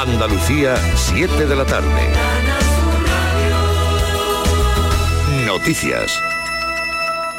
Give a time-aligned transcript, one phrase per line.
[0.00, 1.88] Andalucía, 7 de la tarde.
[5.44, 6.22] Noticias.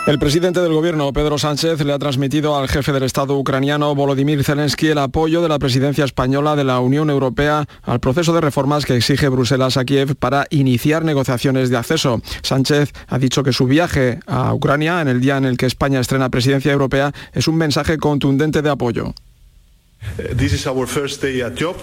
[0.05, 4.43] El presidente del gobierno, Pedro Sánchez, le ha transmitido al jefe del Estado ucraniano, Volodymyr
[4.43, 8.85] Zelensky, el apoyo de la presidencia española de la Unión Europea al proceso de reformas
[8.85, 12.21] que exige Bruselas a Kiev para iniciar negociaciones de acceso.
[12.41, 16.01] Sánchez ha dicho que su viaje a Ucrania, en el día en el que España
[16.01, 19.13] estrena presidencia europea, es un mensaje contundente de apoyo.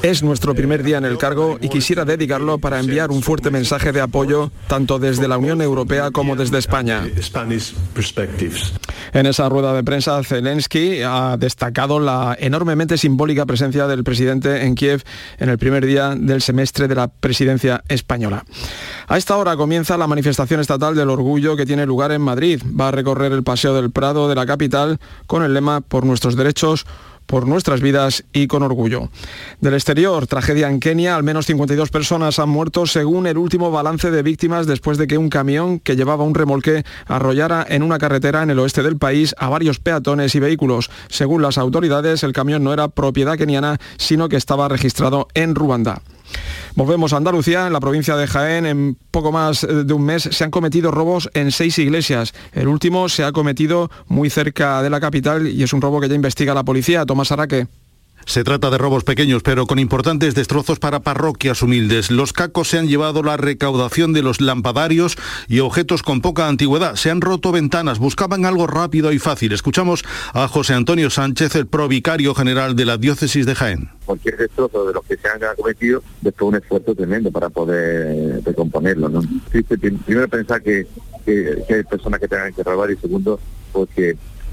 [0.03, 3.93] Es nuestro primer día en el cargo y quisiera dedicarlo para enviar un fuerte mensaje
[3.93, 7.07] de apoyo tanto desde la Unión Europea como desde España.
[9.13, 14.75] En esa rueda de prensa, Zelensky ha destacado la enormemente simbólica presencia del presidente en
[14.75, 15.03] Kiev
[15.39, 18.45] en el primer día del semestre de la presidencia española.
[19.09, 22.63] A esta hora comienza la manifestación estatal del orgullo que tiene lugar en Madrid.
[22.79, 26.37] Va a recorrer el Paseo del Prado de la capital con el lema Por nuestros
[26.37, 26.87] derechos
[27.27, 29.11] por nuestras vidas y con orgullo.
[29.61, 34.11] Del exterior, tragedia en Kenia, al menos 52 personas han muerto según el último balance
[34.11, 38.43] de víctimas después de que un camión que llevaba un remolque arrollara en una carretera
[38.43, 40.91] en el oeste del país a varios peatones y vehículos.
[41.09, 46.03] Según las autoridades, el camión no era propiedad keniana, sino que estaba registrado en Ruanda.
[46.75, 50.29] Volvemos a Andalucía, en la provincia de Jaén, en poco más eh, de un mes
[50.31, 52.35] se han cometido robos en seis iglesias.
[52.53, 56.09] El último se ha cometido muy cerca de la capital y es un robo que
[56.09, 57.07] ya investiga la policía.
[57.07, 57.67] Tomás Araque.
[58.27, 62.11] Se trata de robos pequeños, pero con importantes destrozos para parroquias humildes.
[62.11, 66.97] Los cacos se han llevado la recaudación de los lampadarios y objetos con poca antigüedad.
[66.97, 69.53] Se han roto ventanas, buscaban algo rápido y fácil.
[69.53, 70.05] Escuchamos
[70.35, 73.91] a José Antonio Sánchez, el provicario general de la diócesis de Jaén.
[74.05, 79.23] Cualquier destrozo de los que se han cometido, después un esfuerzo tremendo para poder recomponerlo.
[80.05, 80.89] primero pensar que,
[81.27, 83.39] hay personas que tengan que robar y segundo,
[83.73, 83.89] pues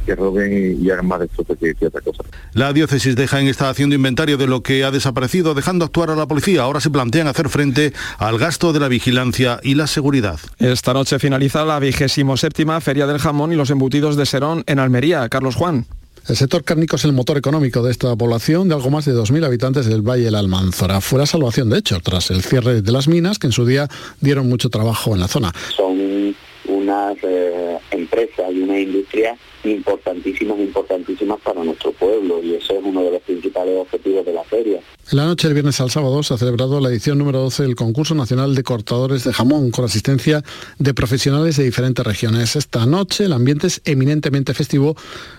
[0.04, 2.24] que roben y, hagan más destrozos que, que otra cosa.
[2.54, 6.16] La diócesis de Jaén está haciendo inventario de lo que ha desaparecido, dejando actuar a
[6.16, 6.62] la policía.
[6.62, 10.40] Ahora se plantean hacer frente al gasto de la vigilancia y la seguridad.
[10.60, 14.80] Esta noche finaliza la vigésimo séptima Feria del Jamón y los Embutidos de Serón en
[14.80, 15.28] Almería.
[15.30, 15.86] Carlos Juan.
[16.28, 19.46] El sector cárnico es el motor económico de esta población de algo más de 2.000
[19.46, 21.02] habitantes del Valle de la Almanzora.
[21.02, 23.90] Fuera salvación, de hecho, tras el cierre de las minas que en su día
[24.22, 25.52] dieron mucho trabajo en la zona.
[25.76, 26.34] Son
[26.66, 29.36] unas eh, empresas y una industria
[29.72, 34.44] importantísimas, importantísimas para nuestro pueblo y eso es uno de los principales objetivos de la
[34.44, 34.80] feria.
[35.12, 37.76] En la noche del viernes al sábado se ha celebrado la edición número 12 del
[37.76, 40.44] concurso nacional de cortadores de jamón con asistencia
[40.80, 42.56] de profesionales de diferentes regiones.
[42.56, 44.96] Esta noche el ambiente es eminentemente festivo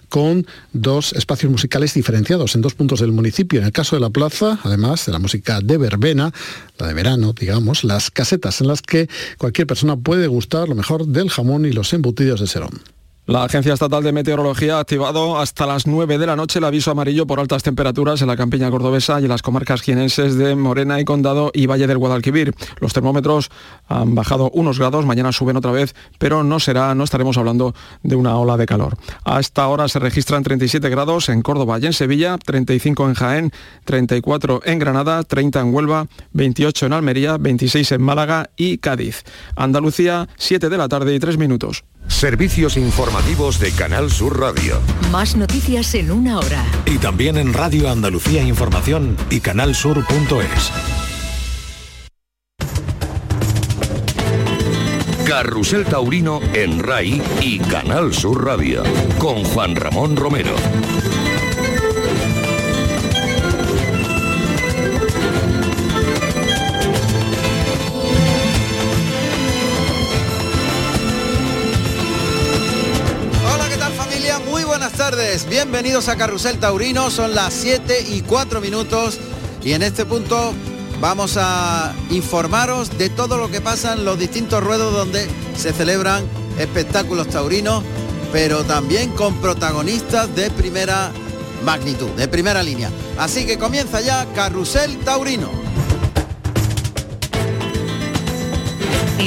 [0.08, 3.60] con dos espacios musicales diferenciados en dos puntos del municipio.
[3.60, 6.32] En el caso de la plaza, además de la música de verbena,
[6.78, 9.08] la de verano, digamos, las casetas en las que
[9.38, 12.80] cualquier persona puede gustar lo mejor del jamón y los embutidos de Serón.
[13.26, 16.90] La Agencia Estatal de Meteorología ha activado hasta las 9 de la noche el aviso
[16.90, 21.00] amarillo por altas temperaturas en la campiña cordobesa y en las comarcas jienenses de Morena
[21.00, 22.52] y Condado y Valle del Guadalquivir.
[22.80, 23.50] Los termómetros
[23.88, 28.14] han bajado unos grados, mañana suben otra vez, pero no será, no estaremos hablando de
[28.14, 28.98] una ola de calor.
[29.24, 33.52] A esta hora se registran 37 grados en Córdoba y en Sevilla, 35 en Jaén,
[33.86, 39.24] 34 en Granada, 30 en Huelva, 28 en Almería, 26 en Málaga y Cádiz.
[39.56, 41.84] Andalucía, 7 de la tarde y 3 minutos.
[42.08, 44.80] Servicios informativos de Canal Sur Radio.
[45.10, 46.64] Más noticias en una hora.
[46.86, 50.72] Y también en Radio Andalucía Información y canalsur.es.
[55.26, 58.82] Carrusel Taurino en RAI y Canal Sur Radio.
[59.18, 60.54] Con Juan Ramón Romero.
[75.42, 79.18] Bienvenidos a Carrusel Taurino, son las 7 y 4 minutos
[79.64, 80.54] y en este punto
[81.00, 86.22] vamos a informaros de todo lo que pasa en los distintos ruedos donde se celebran
[86.56, 87.82] espectáculos taurinos,
[88.32, 91.10] pero también con protagonistas de primera
[91.64, 92.90] magnitud, de primera línea.
[93.18, 95.50] Así que comienza ya Carrusel Taurino.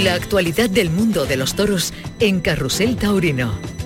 [0.04, 3.77] La actualidad del mundo de los toros en Carrusel Taurino.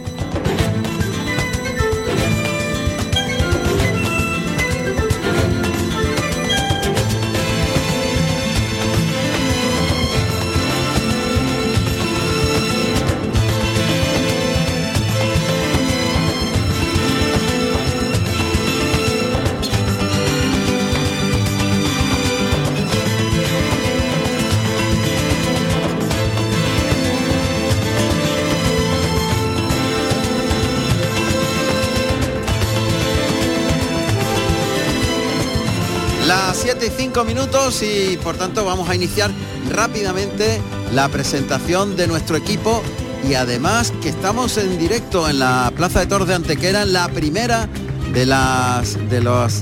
[37.12, 39.32] 45 minutos y por tanto vamos a iniciar
[39.70, 40.62] rápidamente
[40.94, 42.82] la presentación de nuestro equipo
[43.28, 47.68] y además que estamos en directo en la Plaza de Toros de Antequera, la primera
[48.14, 49.62] de las de los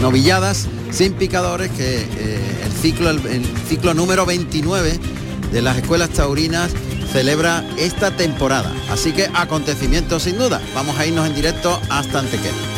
[0.00, 4.98] novilladas sin picadores que eh, el ciclo el, ciclo número 29
[5.52, 6.70] de las escuelas taurinas
[7.12, 8.72] celebra esta temporada.
[8.90, 10.60] Así que acontecimiento sin duda.
[10.74, 12.73] Vamos a irnos en directo hasta Antequera.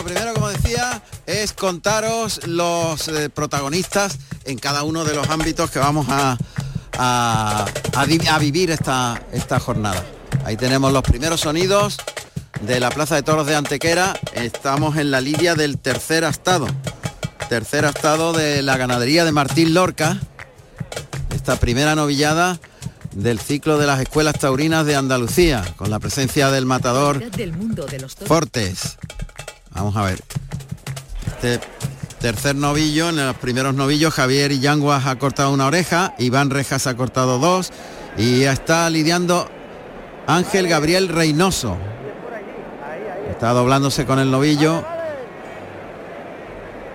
[0.00, 4.16] Lo primero, como decía, es contaros los eh, protagonistas
[4.46, 6.38] en cada uno de los ámbitos que vamos a,
[6.96, 10.02] a, a vivir esta, esta jornada.
[10.46, 11.98] Ahí tenemos los primeros sonidos
[12.62, 14.18] de la Plaza de Toros de Antequera.
[14.32, 16.66] Estamos en la lidia del tercer estado.
[17.50, 20.18] Tercer estado de la ganadería de Martín Lorca.
[21.34, 22.58] Esta primera novillada
[23.14, 27.22] del ciclo de las escuelas taurinas de Andalucía, con la presencia del matador
[28.24, 28.96] Fortes.
[29.80, 30.20] Vamos a ver.
[31.26, 31.58] Este
[32.20, 36.98] tercer novillo, en los primeros novillos, Javier Yanguas ha cortado una oreja, Iván Rejas ha
[36.98, 37.72] cortado dos
[38.18, 39.48] y está lidiando
[40.26, 41.78] Ángel Gabriel Reynoso.
[43.30, 44.84] Está doblándose con el novillo.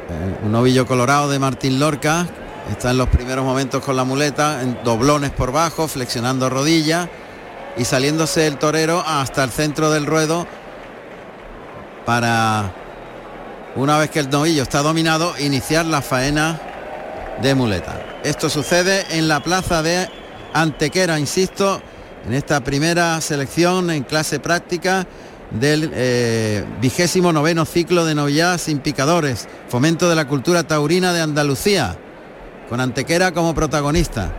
[0.07, 2.27] Eh, un novillo colorado de Martín Lorca.
[2.69, 7.09] Está en los primeros momentos con la muleta, en doblones por bajo, flexionando rodilla
[7.77, 10.45] y saliéndose el torero hasta el centro del ruedo
[12.05, 12.73] para,
[13.75, 16.61] una vez que el novillo está dominado, iniciar la faena
[17.41, 18.19] de muleta.
[18.23, 20.07] Esto sucede en la plaza de
[20.53, 21.81] Antequera, insisto,
[22.25, 25.05] en esta primera selección en clase práctica
[25.51, 31.21] del eh, vigésimo noveno ciclo de novilladas sin picadores, fomento de la cultura taurina de
[31.21, 31.97] Andalucía,
[32.69, 34.33] con Antequera como protagonista.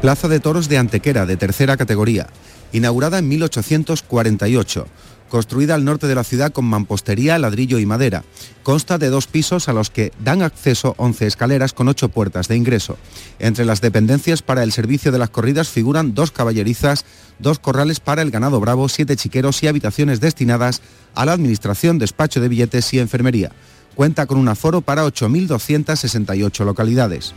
[0.00, 2.26] Plaza de Toros de Antequera, de tercera categoría,
[2.72, 4.86] inaugurada en 1848
[5.32, 8.22] construida al norte de la ciudad con mampostería, ladrillo y madera.
[8.62, 12.56] Consta de dos pisos a los que dan acceso 11 escaleras con ocho puertas de
[12.56, 12.98] ingreso.
[13.38, 17.06] Entre las dependencias para el servicio de las corridas figuran dos caballerizas,
[17.38, 20.82] dos corrales para el ganado bravo, siete chiqueros y habitaciones destinadas
[21.14, 23.52] a la administración, despacho de billetes y enfermería.
[23.94, 27.32] Cuenta con un aforo para 8.268 localidades.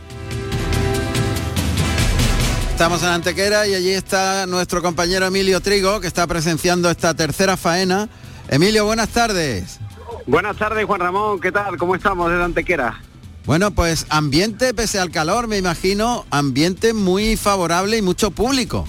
[2.76, 7.56] Estamos en Antequera y allí está nuestro compañero Emilio Trigo, que está presenciando esta tercera
[7.56, 8.06] faena.
[8.50, 9.80] Emilio, buenas tardes.
[10.26, 11.40] Buenas tardes, Juan Ramón.
[11.40, 11.78] ¿Qué tal?
[11.78, 13.00] ¿Cómo estamos desde Antequera?
[13.46, 18.84] Bueno, pues ambiente, pese al calor, me imagino, ambiente muy favorable y mucho público.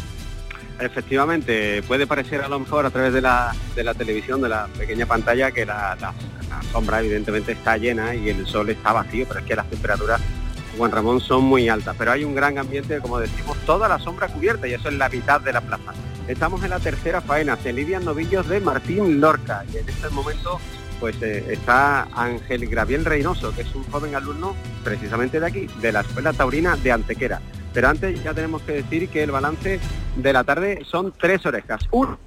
[0.81, 3.55] Efectivamente, puede parecer a lo mejor a través de la,
[3.97, 6.13] televisión, de la pequeña pantalla, que la, la
[6.73, 10.19] sombra evidentemente está llena y el sol está vacío, pero es que las temperaturas
[10.77, 14.27] Juan Ramón son muy altas, pero hay un gran ambiente, como decimos, toda la sombra
[14.27, 15.93] cubierta y eso es la mitad de la plaza.
[16.27, 20.59] Estamos en la tercera faena, se lidian novillos de Martín Lorca y en este momento
[20.99, 25.91] pues eh, está Ángel Graviel Reynoso, que es un joven alumno precisamente de aquí, de
[25.91, 27.41] la Escuela Taurina de Antequera.
[27.73, 29.79] Pero antes ya tenemos que decir que el balance
[30.15, 31.81] de la tarde son tres orejas.
[31.91, 32.17] Uno,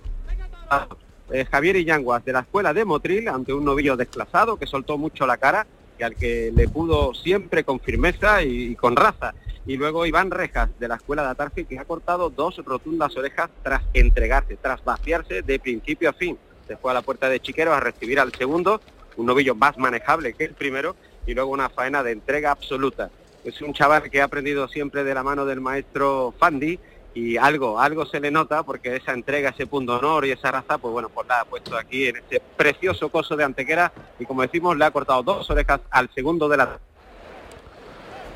[1.32, 5.26] eh, Javier Illanguas de la Escuela de Motril ante un novillo desplazado que soltó mucho
[5.26, 5.66] la cara
[6.02, 9.34] al que le pudo siempre con firmeza y, con raza.
[9.66, 13.50] Y luego Iván Rejas, de la Escuela de Atarfe, que ha cortado dos rotundas orejas
[13.62, 16.38] tras entregarse, tras vaciarse de principio a fin.
[16.66, 18.80] Se fue a la puerta de Chiquero a recibir al segundo,
[19.16, 23.10] un novillo más manejable que el primero, y luego una faena de entrega absoluta.
[23.44, 26.78] Es un chaval que ha aprendido siempre de la mano del maestro Fandi
[27.14, 30.78] y algo, algo se le nota porque esa entrega, ese punto honor y esa raza,
[30.78, 34.42] pues bueno, pues la ha puesto aquí en este precioso coso de Antequera y como
[34.42, 36.78] decimos, le ha cortado dos orejas al segundo de la...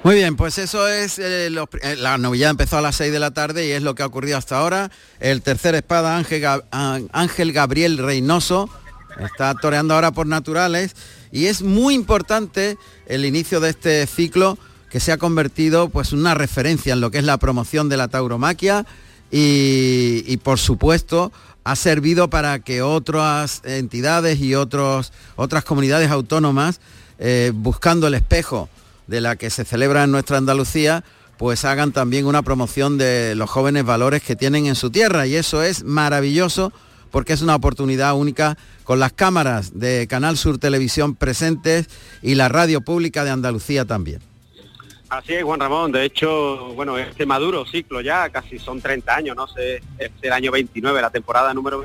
[0.02, 3.31] Muy bien, pues eso es, eh, eh, la novillada empezó a las 6 de la
[3.31, 4.90] tarde y es lo que ha ocurrido hasta ahora.
[5.19, 8.69] El tercer espada, Ángel, Ángel Gabriel Reynoso,
[9.19, 10.95] está toreando ahora por naturales
[11.33, 12.76] y es muy importante
[13.07, 14.59] el inicio de este ciclo
[14.91, 18.09] que se ha convertido pues una referencia en lo que es la promoción de la
[18.09, 18.87] tauromaquia
[19.31, 21.33] y, por supuesto
[21.67, 26.79] ha servido para que otras entidades y otros, otras comunidades autónomas,
[27.19, 28.69] eh, buscando el espejo
[29.07, 31.05] de la que se celebra en nuestra Andalucía,
[31.38, 35.26] pues hagan también una promoción de los jóvenes valores que tienen en su tierra.
[35.26, 36.71] Y eso es maravilloso
[37.11, 41.87] porque es una oportunidad única con las cámaras de Canal Sur Televisión presentes
[42.23, 44.21] y la radio pública de Andalucía también.
[45.18, 45.92] Así es, Juan Ramón.
[45.92, 50.33] De hecho, bueno, este maduro ciclo ya, casi son 30 años, no sé, es el
[50.33, 51.85] año 29, la temporada número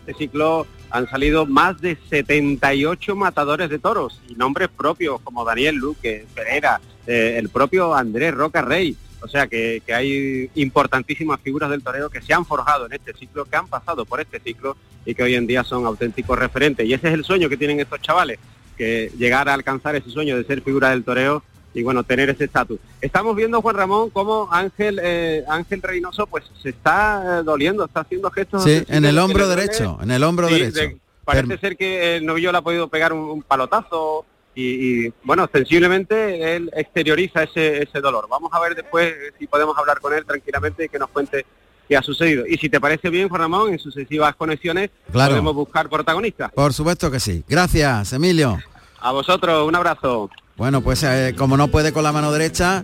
[0.00, 5.74] este ciclo han salido más de 78 matadores de toros y nombres propios como Daniel
[5.74, 8.96] Luque, Pereira, eh, el propio Andrés Roca Rey.
[9.20, 13.12] O sea que, que, hay importantísimas figuras del toreo que se han forjado en este
[13.12, 16.86] ciclo, que han pasado por este ciclo y que hoy en día son auténticos referentes.
[16.86, 18.38] Y ese es el sueño que tienen estos chavales,
[18.78, 21.42] que llegar a alcanzar ese sueño de ser figura del toreo
[21.76, 22.80] y bueno, tener ese estatus.
[23.02, 28.00] Estamos viendo, Juan Ramón, cómo Ángel eh, Ángel Reynoso pues se está eh, doliendo, está
[28.00, 28.64] haciendo gestos.
[28.64, 30.98] Sí, en el hombro derecho, en el hombro derecho.
[31.26, 36.70] parece ser que el novillo le ha podido pegar un, palotazo y, bueno, sensiblemente él
[36.74, 38.26] exterioriza ese, ese dolor.
[38.30, 41.44] Vamos a ver después si podemos hablar con él tranquilamente y que nos cuente
[41.86, 42.46] qué ha sucedido.
[42.46, 46.52] Y si te parece bien, Juan Ramón, en sucesivas conexiones podemos buscar protagonistas.
[46.52, 47.44] Por supuesto que sí.
[47.46, 48.56] Gracias, Emilio.
[48.98, 50.30] A vosotros, un abrazo.
[50.56, 52.82] Bueno, pues eh, como no puede con la mano derecha,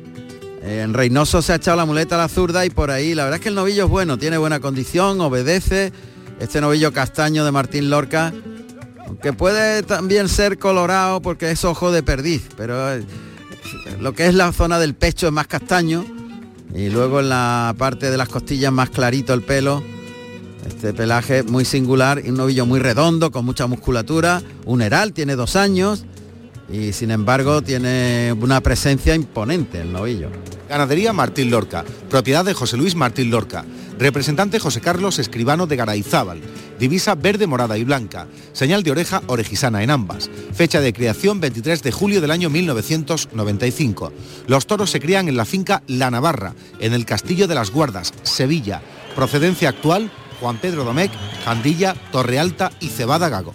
[0.63, 3.25] eh, en Reynoso se ha echado la muleta a la zurda y por ahí, la
[3.25, 5.91] verdad es que el novillo es bueno, tiene buena condición, obedece.
[6.39, 8.33] Este novillo castaño de Martín Lorca,
[9.07, 13.07] aunque puede también ser colorado porque es ojo de perdiz, pero eh,
[14.01, 16.05] lo que es la zona del pecho es más castaño
[16.75, 19.83] y luego en la parte de las costillas más clarito el pelo.
[20.67, 24.43] Este pelaje muy singular y un novillo muy redondo, con mucha musculatura.
[24.67, 26.05] Un heral, tiene dos años
[26.71, 30.29] y sin embargo tiene una presencia imponente el novillo.
[30.69, 33.65] Ganadería Martín Lorca, propiedad de José Luis Martín Lorca,
[33.99, 36.41] representante José Carlos Escribano de Garayzábal,
[36.79, 41.83] divisa verde, morada y blanca, señal de oreja orejisana en ambas, fecha de creación 23
[41.83, 44.13] de julio del año 1995.
[44.47, 48.15] Los toros se crían en la finca La Navarra, en el Castillo de las Guardas,
[48.23, 48.81] Sevilla,
[49.15, 50.11] procedencia actual
[50.43, 51.13] Juan Pedro Domecq,
[51.45, 53.55] Jandilla, Torre Alta y Cebada Gago.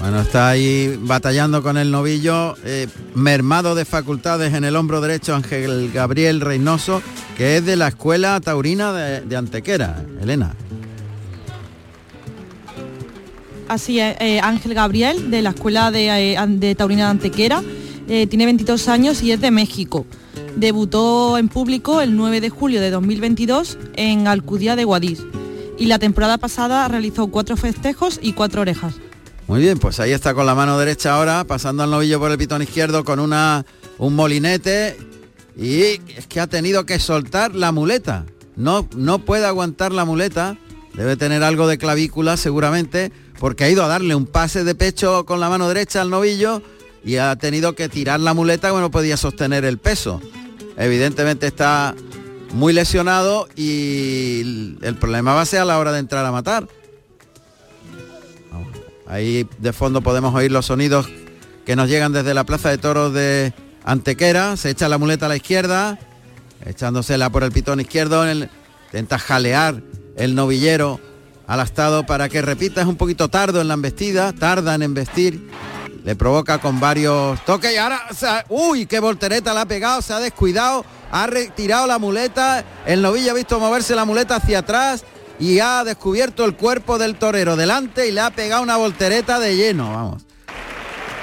[0.00, 5.34] Bueno, está ahí batallando con el novillo, eh, mermado de facultades en el hombro derecho
[5.34, 7.02] Ángel Gabriel Reynoso,
[7.36, 10.04] que es de la Escuela Taurina de, Antequera.
[10.22, 10.54] Elena.
[13.66, 17.62] Así es, eh, Ángel Gabriel, de la Escuela de, eh, Taurina de Antequera,
[18.06, 20.06] tiene 22 años y es de México.
[20.56, 25.22] Debutó en público el 9 de julio de 2022 en Alcudía de Guadix
[25.76, 28.94] y la temporada pasada realizó cuatro festejos y cuatro orejas.
[29.48, 32.36] Muy bien, pues ahí está con la mano derecha ahora, pasando al novillo por el
[32.36, 33.64] pitón izquierdo con una,
[33.96, 34.98] un molinete
[35.56, 35.80] y
[36.14, 38.26] es que ha tenido que soltar la muleta.
[38.56, 40.58] No, no puede aguantar la muleta,
[40.92, 45.24] debe tener algo de clavícula seguramente, porque ha ido a darle un pase de pecho
[45.24, 46.62] con la mano derecha al novillo
[47.02, 50.20] y ha tenido que tirar la muleta que no podía sostener el peso.
[50.76, 51.94] Evidentemente está
[52.52, 56.68] muy lesionado y el problema va a ser a la hora de entrar a matar.
[59.08, 61.08] Ahí de fondo podemos oír los sonidos
[61.64, 64.56] que nos llegan desde la Plaza de Toros de Antequera.
[64.58, 65.98] Se echa la muleta a la izquierda,
[66.64, 68.24] echándosela por el pitón izquierdo.
[68.30, 69.82] intenta jalear
[70.16, 71.00] el novillero
[71.46, 72.82] al astado para que repita.
[72.82, 75.50] Es un poquito tardo en la embestida, tarda en embestir.
[76.04, 78.02] Le provoca con varios toques y ahora,
[78.50, 83.32] uy, qué voltereta le ha pegado, se ha descuidado, ha retirado la muleta, el novillo
[83.32, 85.04] ha visto moverse la muleta hacia atrás,
[85.38, 89.56] y ha descubierto el cuerpo del torero delante y le ha pegado una voltereta de
[89.56, 90.24] lleno, vamos.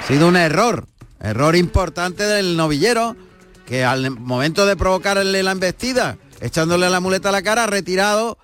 [0.02, 0.86] Ha sido un error,
[1.20, 3.16] error importante del novillero,
[3.66, 8.38] que al momento de provocarle la embestida, echándole la muleta a la cara, ha retirado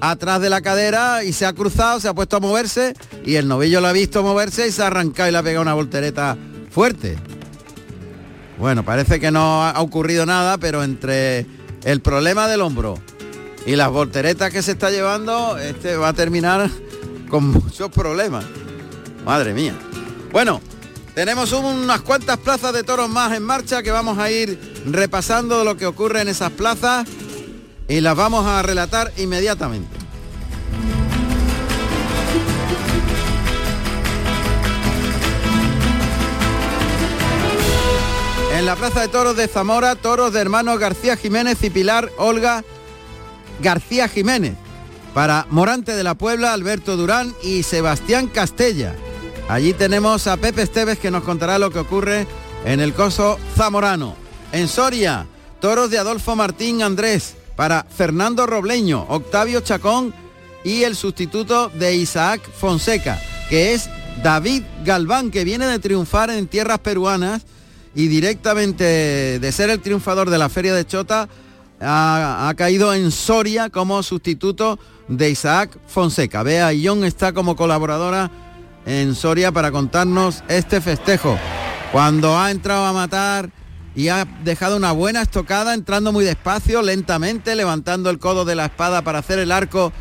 [0.00, 3.46] atrás de la cadera y se ha cruzado, se ha puesto a moverse y el
[3.46, 6.36] novillo lo ha visto moverse y se ha arrancado y le ha pegado una voltereta
[6.70, 7.16] fuerte.
[8.58, 11.46] Bueno, parece que no ha ocurrido nada, pero entre
[11.84, 12.98] el problema del hombro,
[13.64, 16.68] y las volteretas que se está llevando, este va a terminar
[17.28, 18.44] con muchos problemas.
[19.24, 19.74] Madre mía.
[20.32, 20.60] Bueno,
[21.14, 25.76] tenemos unas cuantas plazas de toros más en marcha que vamos a ir repasando lo
[25.76, 27.06] que ocurre en esas plazas
[27.88, 29.98] y las vamos a relatar inmediatamente.
[38.56, 42.64] En la Plaza de Toros de Zamora, toros de hermanos García Jiménez y Pilar Olga
[43.62, 44.54] García Jiménez.
[45.14, 48.94] Para Morante de la Puebla, Alberto Durán y Sebastián Castella.
[49.48, 52.26] Allí tenemos a Pepe Esteves que nos contará lo que ocurre
[52.64, 54.16] en el coso zamorano.
[54.52, 55.26] En Soria,
[55.60, 57.36] toros de Adolfo Martín Andrés.
[57.56, 60.14] Para Fernando Robleño, Octavio Chacón
[60.64, 63.90] y el sustituto de Isaac Fonseca, que es
[64.22, 67.42] David Galván, que viene de triunfar en tierras peruanas
[67.94, 71.28] y directamente de ser el triunfador de la Feria de Chota
[71.82, 76.42] ha, caído en Soria como sustituto de Isaac Fonseca.
[76.42, 78.30] Bea Ion está como colaboradora
[78.86, 81.38] en Soria para contarnos este festejo.
[81.92, 83.50] Cuando ha entrado a matar
[83.94, 88.66] y ha dejado una buena estocada, entrando muy despacio, lentamente, levantando el codo de la
[88.66, 89.92] espada para hacer el arco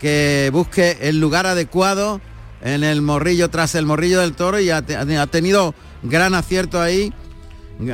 [0.00, 2.20] que busque el lugar adecuado
[2.62, 7.12] en el morrillo, tras el morrillo del toro y ha, ha tenido gran acierto ahí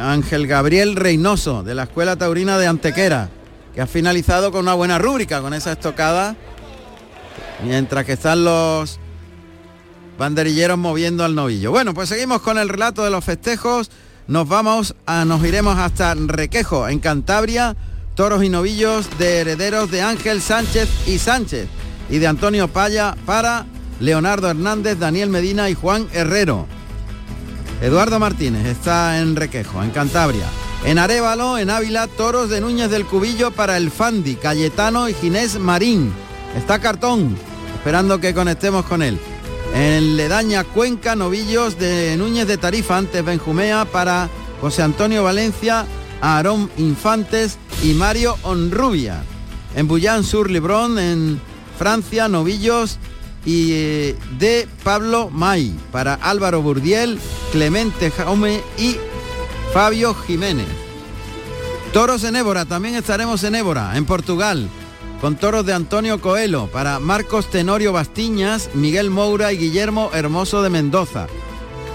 [0.00, 3.30] Ángel Gabriel Reynoso de la Escuela Taurina de Antequera,
[3.74, 6.36] que ha finalizado con una buena rúbrica, con esa estocada,
[7.64, 8.98] mientras que están los
[10.18, 11.70] banderilleros moviendo al novillo.
[11.70, 13.90] Bueno, pues seguimos con el relato de los festejos.
[14.28, 17.76] Nos vamos a, nos iremos hasta Requejo, en Cantabria,
[18.14, 21.66] toros y novillos de herederos de Ángel Sánchez y Sánchez
[22.08, 23.66] y de Antonio Paya para
[23.98, 26.66] Leonardo Hernández, Daniel Medina y Juan Herrero.
[27.82, 30.46] Eduardo Martínez está en Requejo, en Cantabria.
[30.84, 35.58] En Arevalo, en Ávila, toros de Núñez del Cubillo para el Fandi, Cayetano y Ginés
[35.58, 36.12] Marín.
[36.56, 37.36] Está Cartón,
[37.74, 39.18] esperando que conectemos con él.
[39.74, 45.84] En Ledaña, Cuenca, novillos de Núñez de Tarifa, antes Benjumea para José Antonio Valencia,
[46.20, 49.24] Aarón Infantes y Mario Honrubia.
[49.74, 51.40] En Bullán Sur Librón, en
[51.76, 53.00] Francia, novillos
[53.44, 57.18] y eh, de Pablo May para Álvaro Burdiel,
[57.50, 58.96] Clemente Jaume y
[59.72, 60.68] Fabio Jiménez.
[61.92, 64.68] Toros en Évora, también estaremos en Évora, en Portugal,
[65.20, 70.70] con toros de Antonio Coelho para Marcos Tenorio Bastiñas, Miguel Moura y Guillermo Hermoso de
[70.70, 71.26] Mendoza,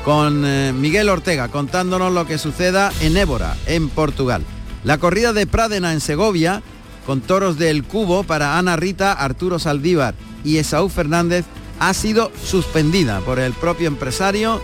[0.06, 4.44] con eh, Miguel Ortega contándonos lo que suceda en Évora, en Portugal.
[4.84, 6.62] La corrida de Pradena en Segovia,
[7.06, 10.14] con toros del Cubo para Ana Rita, Arturo Saldívar
[10.48, 11.46] y Esaú Fernández
[11.80, 14.62] ha sido suspendida por el propio empresario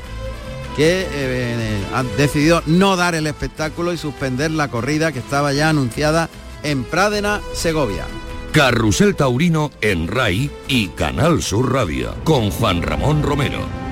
[0.77, 5.69] que eh, ha decidido no dar el espectáculo y suspender la corrida que estaba ya
[5.69, 6.29] anunciada
[6.63, 8.05] en Pradena, Segovia.
[8.53, 13.82] Carrusel Taurino en RAI y Canal Sur Radio con Juan Ramón Romero.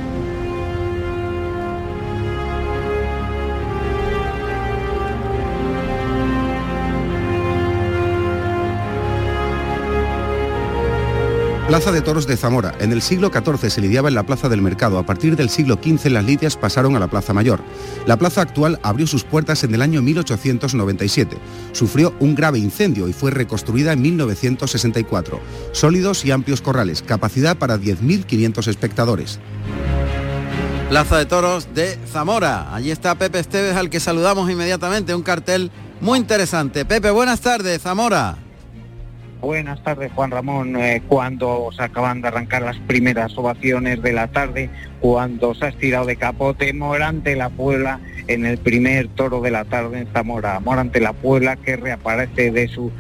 [11.72, 12.76] Plaza de Toros de Zamora.
[12.82, 15.00] En el siglo XIV se lidiaba en la Plaza del Mercado.
[15.00, 17.62] A partir del siglo XV las lidias pasaron a la Plaza Mayor.
[18.06, 21.38] La plaza actual abrió sus puertas en el año 1897.
[21.72, 25.40] Sufrió un grave incendio y fue reconstruida en 1964.
[25.72, 29.40] Sólidos y amplios corrales, capacidad para 10.500 espectadores.
[30.90, 32.76] Plaza de Toros de Zamora.
[32.76, 35.16] Allí está Pepe Esteves al que saludamos inmediatamente.
[35.16, 36.84] Un cartel muy interesante.
[36.84, 38.51] Pepe, buenas tardes, Zamora.
[39.42, 40.76] Buenas tardes, Juan Ramón.
[40.76, 45.70] Eh, cuando se acaban de arrancar las primeras ovaciones de la tarde, cuando se ha
[45.70, 50.60] estirado de capote Morante la Puebla en el primer toro de la tarde en Zamora.
[50.60, 52.92] Morante la Puebla que reaparece de su,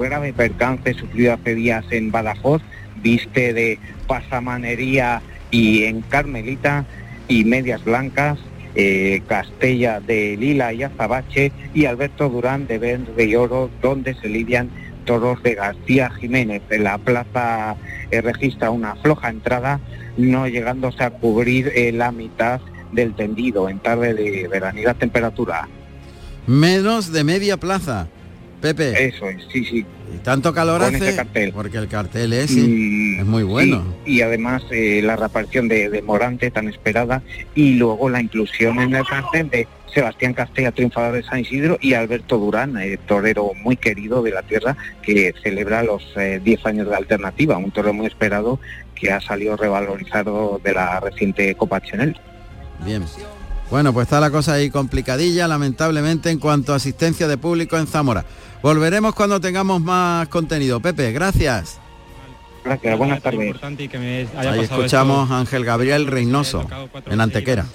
[0.00, 2.62] grave percance sufrido hace días en Badajoz,
[3.02, 6.84] viste de pasamanería y en Carmelita
[7.26, 8.38] y medias blancas,
[8.76, 14.28] eh, Castella de Lila y Azabache y Alberto Durán de Verde y Oro, donde se
[14.28, 14.70] lidian
[15.04, 16.62] toros de García Jiménez.
[16.70, 17.76] En la plaza
[18.10, 19.80] eh, registra una floja entrada,
[20.16, 22.60] no llegándose a cubrir eh, la mitad
[22.92, 25.68] del tendido en tarde de veranidad temperatura.
[26.46, 28.08] Menos de media plaza.
[28.62, 29.08] Pepe.
[29.08, 29.84] Eso es, sí, sí.
[30.14, 31.16] ¿Y tanto calor hace?
[31.16, 31.52] cartel.
[31.52, 33.84] Porque el cartel es, es muy bueno.
[34.06, 37.22] y además eh, la reaparición de, de Morante tan esperada
[37.54, 41.94] y luego la inclusión en el cartel de Sebastián Castella, triunfador de San Isidro, y
[41.94, 46.88] Alberto Durán, eh, torero muy querido de la tierra, que celebra los 10 eh, años
[46.88, 48.58] de alternativa, un torero muy esperado
[48.94, 52.16] que ha salido revalorizado de la reciente Copa Chanel.
[52.84, 53.04] Bien.
[53.70, 57.86] Bueno, pues está la cosa ahí complicadilla, lamentablemente, en cuanto a asistencia de público en
[57.86, 58.24] Zamora.
[58.62, 60.80] Volveremos cuando tengamos más contenido.
[60.80, 61.78] Pepe, gracias.
[62.64, 63.56] Gracias, buenas tardes.
[64.36, 66.66] Ahí escuchamos a Ángel Gabriel Reynoso,
[67.06, 67.66] en Antequera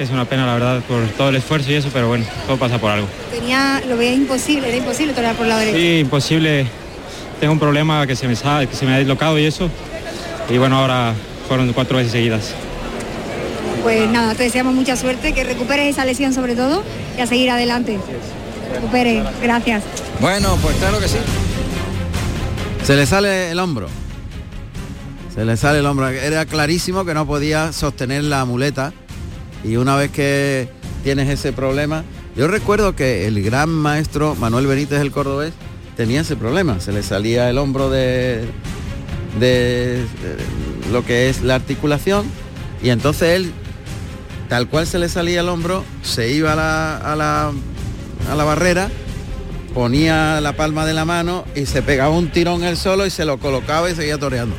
[0.00, 2.78] es una pena la verdad por todo el esfuerzo y eso, pero bueno, todo pasa
[2.78, 3.06] por algo.
[3.30, 5.76] Tenía, lo veía imposible, era imposible torear por la derecha.
[5.76, 6.66] Sí, imposible.
[7.38, 9.68] Tengo un problema que se me, que se me ha dislocado y eso.
[10.48, 11.12] Y bueno, ahora
[11.46, 12.54] fueron cuatro veces seguidas.
[13.82, 16.82] Pues nada, te deseamos mucha suerte, que recuperes esa lesión sobre todo
[17.18, 17.98] y a seguir adelante.
[18.72, 19.82] Recupere, gracias.
[20.20, 21.18] Bueno, pues claro que sí.
[22.84, 23.88] Se le sale el hombro.
[25.34, 26.08] Se le sale el hombro.
[26.08, 28.92] Era clarísimo que no podía sostener la muleta
[29.64, 30.68] y una vez que
[31.02, 32.04] tienes ese problema,
[32.36, 35.52] yo recuerdo que el gran maestro Manuel Benítez el Cordobés
[35.96, 38.44] tenía ese problema, se le salía el hombro de,
[39.38, 40.04] de,
[40.92, 42.26] lo que es la articulación
[42.82, 43.52] y entonces él,
[44.48, 47.52] tal cual se le salía el hombro, se iba a la, a la,
[48.30, 48.88] a la barrera,
[49.74, 53.24] ponía la palma de la mano y se pegaba un tirón él solo y se
[53.24, 54.54] lo colocaba y seguía toreando.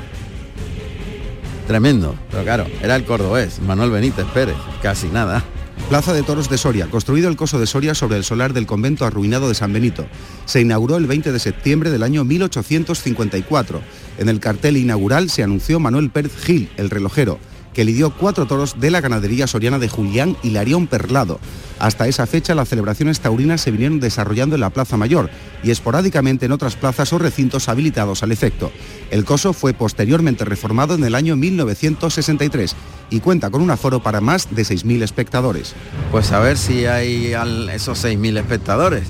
[1.68, 5.44] Tremendo, pero claro, era el cordobés, Manuel Benítez Pérez, casi nada.
[5.88, 9.06] Plaza de Toros de Soria, construido el coso de Soria sobre el solar del convento
[9.06, 10.06] arruinado de San Benito.
[10.46, 13.82] Se inauguró el 20 de septiembre del año 1854.
[14.18, 17.40] En el cartel inaugural se anunció Manuel Pérez Gil, el relojero,
[17.74, 21.40] que lidió cuatro toros de la ganadería soriana de Julián y Larión Perlado.
[21.80, 25.30] Hasta esa fecha las celebraciones taurinas se vinieron desarrollando en la Plaza Mayor
[25.64, 28.72] y esporádicamente en otras plazas o recintos habilitados al efecto.
[29.10, 32.76] El coso fue posteriormente reformado en el año 1963
[33.10, 35.74] y cuenta con un aforo para más de 6.000 espectadores.
[36.12, 37.34] Pues a ver si hay
[37.74, 39.08] esos 6.000 espectadores.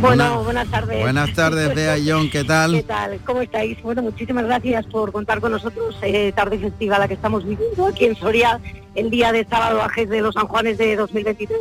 [0.00, 1.00] Bueno, buenas tardes.
[1.00, 2.72] Buenas tardes, Bea John, ¿qué tal?
[2.72, 3.18] ¿Qué tal?
[3.24, 3.82] ¿Cómo estáis?
[3.82, 5.96] Bueno, muchísimas gracias por contar con nosotros.
[6.02, 8.60] Eh, tarde festiva la que estamos viviendo aquí en Soria,
[8.94, 11.58] el día de sábado Ajes de los San Juanes de 2023.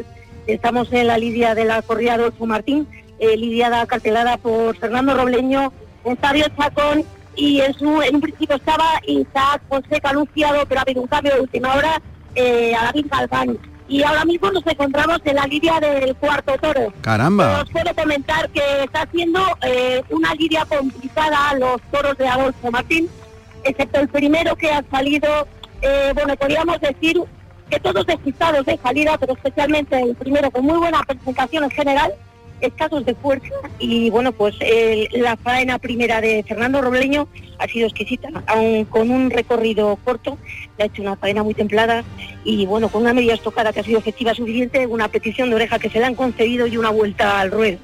[0.47, 2.87] Estamos en la lidia de la corrida Adolfo Martín,
[3.19, 5.73] eh, lidiada cartelada por Fernando Robleño,
[6.05, 7.03] Estadio Chacón
[7.35, 11.35] y en, su, en un principio estaba Isaac José Caluciado, pero ha habido un cambio
[11.35, 12.01] de última hora
[12.35, 13.57] eh, a David Galván
[13.89, 16.93] y ahora mismo nos encontramos en la lidia del cuarto toro.
[17.01, 17.61] Caramba.
[17.61, 23.09] Os puedo comentar que está haciendo eh, una lidia complicada los toros de Adolfo Martín,
[23.63, 25.47] excepto el primero que ha salido,
[25.81, 27.21] eh, bueno, podríamos decir
[27.69, 32.13] que todos despistados de salida, pero especialmente el primero con muy buena presentación en general,
[32.61, 34.55] escasos de fuerza y bueno, pues
[35.11, 37.27] la faena primera de Fernando Robleño
[37.59, 40.37] ha sido exquisita, aun con un recorrido corto,
[40.77, 42.03] le ha hecho una faena muy templada
[42.43, 45.79] y bueno, con una media estocada que ha sido efectiva suficiente, una petición de oreja
[45.79, 47.79] que se le han concedido y una vuelta al ruedo.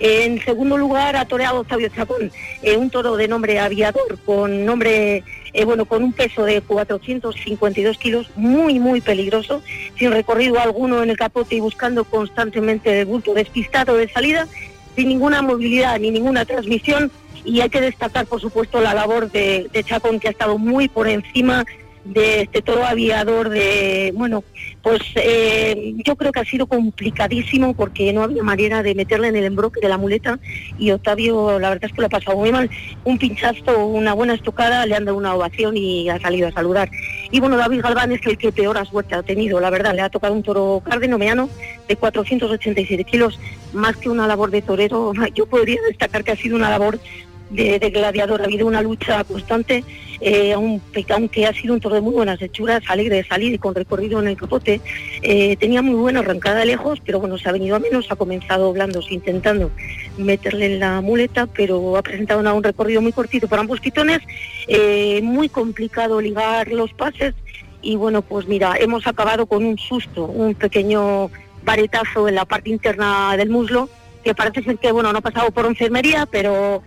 [0.00, 5.22] En segundo lugar ha toreado Octavio Chapón, eh, un toro de nombre aviador, con nombre,
[5.52, 9.62] eh, bueno, con un peso de 452 kilos, muy, muy peligroso,
[9.98, 14.48] sin recorrido alguno en el capote y buscando constantemente el bulto despistado de salida,
[14.96, 17.10] sin ninguna movilidad ni ninguna transmisión.
[17.44, 20.88] Y hay que destacar, por supuesto, la labor de, de Chapón, que ha estado muy
[20.88, 21.66] por encima
[22.04, 24.42] de este toro aviador de bueno
[24.82, 29.36] pues eh, yo creo que ha sido complicadísimo porque no había manera de meterle en
[29.36, 30.40] el embroque de la muleta
[30.78, 32.68] y Octavio la verdad es que lo ha pasado muy mal.
[33.04, 36.90] Un pinchazo una buena estocada le han dado una ovación y ha salido a saludar.
[37.30, 39.94] Y bueno David Galván es el que peor suerte ha tenido la verdad.
[39.94, 40.82] Le ha tocado un toro
[41.18, 41.48] meano
[41.88, 43.38] de 487 kilos
[43.72, 45.12] más que una labor de torero.
[45.34, 46.98] Yo podría destacar que ha sido una labor
[47.52, 48.40] de, gladiador.
[48.40, 49.84] Ha habido una lucha constante,
[50.20, 53.74] eh, aunque ha sido un toro de muy buenas hechuras, alegre de salir y con
[53.74, 54.80] recorrido en el capote.
[55.22, 58.16] Eh, tenía muy buena arrancada de lejos, pero bueno, se ha venido a menos, ha
[58.16, 59.70] comenzado blandos intentando
[60.18, 64.20] meterle en la muleta, pero ha presentado un recorrido muy cortito para ambos pitones,
[64.68, 67.34] eh, muy complicado ligar los pases
[67.82, 71.30] y bueno, pues mira, hemos acabado con un susto, un pequeño
[71.64, 73.88] varetazo en la parte interna del muslo,
[74.22, 76.82] que parece ser que bueno, no ha pasado por enfermería, pero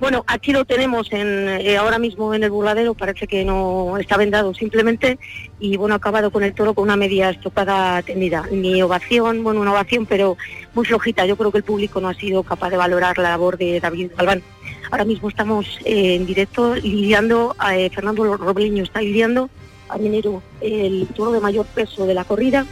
[0.00, 4.16] bueno, aquí lo tenemos en, eh, ahora mismo en el burladero, parece que no está
[4.16, 5.18] vendado simplemente
[5.58, 8.46] y bueno, acabado con el toro con una media estocada tendida.
[8.50, 10.38] Ni ovación, bueno, una ovación, pero
[10.72, 11.26] muy flojita.
[11.26, 14.12] Yo creo que el público no ha sido capaz de valorar la labor de David
[14.16, 14.42] Galván.
[14.90, 19.50] Ahora mismo estamos eh, en directo lidiando, eh, Fernando Robleño está lidiando
[19.90, 22.64] a Minero el toro de mayor peso de la corrida,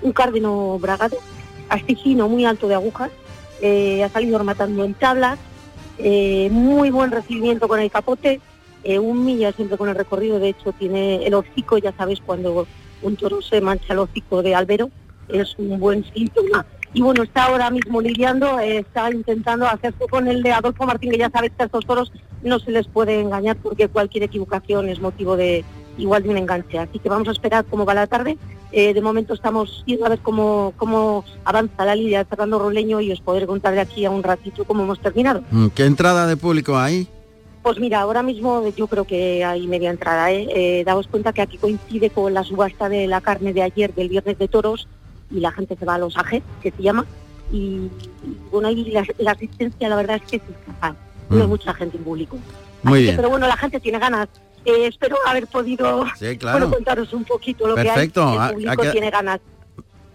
[0.00, 1.18] un cárdeno bragado,
[1.68, 3.10] astigino muy alto de agujas,
[3.62, 5.38] ha salido rematando en tablas,
[6.02, 8.40] eh, muy buen recibimiento con el capote,
[8.84, 12.66] eh, un milla siempre con el recorrido, de hecho tiene el hocico, ya sabes, cuando
[13.02, 14.90] un toro se mancha el hocico de albero,
[15.28, 16.66] es un buen síntoma.
[16.94, 21.10] Y bueno, está ahora mismo lidiando, eh, está intentando hacerse con el de Adolfo Martín,
[21.10, 22.12] que ya sabes que a estos toros
[22.42, 25.64] no se les puede engañar porque cualquier equivocación es motivo de
[25.96, 26.78] igual de un enganche.
[26.78, 28.36] Así que vamos a esperar cómo va la tarde
[28.72, 33.12] eh, de momento estamos viendo a ver cómo, cómo avanza la lidia Fernando Roleño y
[33.12, 35.42] os podré contar de aquí a un ratito cómo hemos terminado.
[35.50, 37.06] Mm, ¿Qué entrada de público hay?
[37.62, 40.32] Pues mira, ahora mismo yo creo que hay media entrada.
[40.32, 40.48] ¿eh?
[40.50, 44.08] eh daos cuenta que aquí coincide con la subasta de la carne de ayer, del
[44.08, 44.88] viernes de toros,
[45.30, 47.06] y la gente se va a los ajes, que se llama.
[47.52, 47.88] Y,
[48.50, 50.96] bueno, ahí la, asistencia la verdad es que es capaz.
[51.28, 51.50] No hay mm.
[51.50, 52.38] mucha gente en público.
[52.82, 53.16] Muy bien.
[53.16, 54.28] pero bueno, la gente tiene ganas
[54.64, 56.04] eh, espero haber podido
[56.70, 58.04] contaros un poquito lo que hay.
[58.04, 59.40] El público tiene ganas.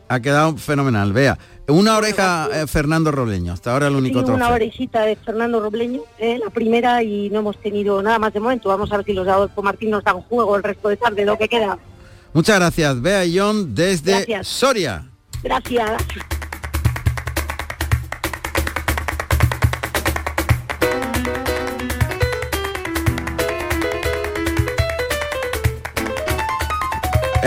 [0.10, 1.38] Ha quedado fenomenal, vea.
[1.68, 6.02] Una oreja eh, Fernando Robleño, hasta ahora el único sí, Una orejita de Fernando Robleño,
[6.18, 8.70] eh, la primera y no hemos tenido nada más de momento.
[8.70, 11.38] Vamos a ver si los de Martín nos dan juego el resto de tarde, lo
[11.38, 11.78] que queda.
[12.32, 15.10] Muchas gracias, Bea y John, desde Soria.
[15.44, 16.37] Gracias.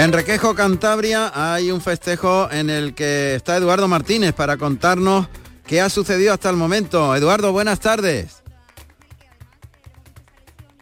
[0.01, 5.29] En Requejo, Cantabria, hay un festejo en el que está Eduardo Martínez para contarnos
[5.67, 7.15] qué ha sucedido hasta el momento.
[7.15, 8.43] Eduardo, buenas tardes.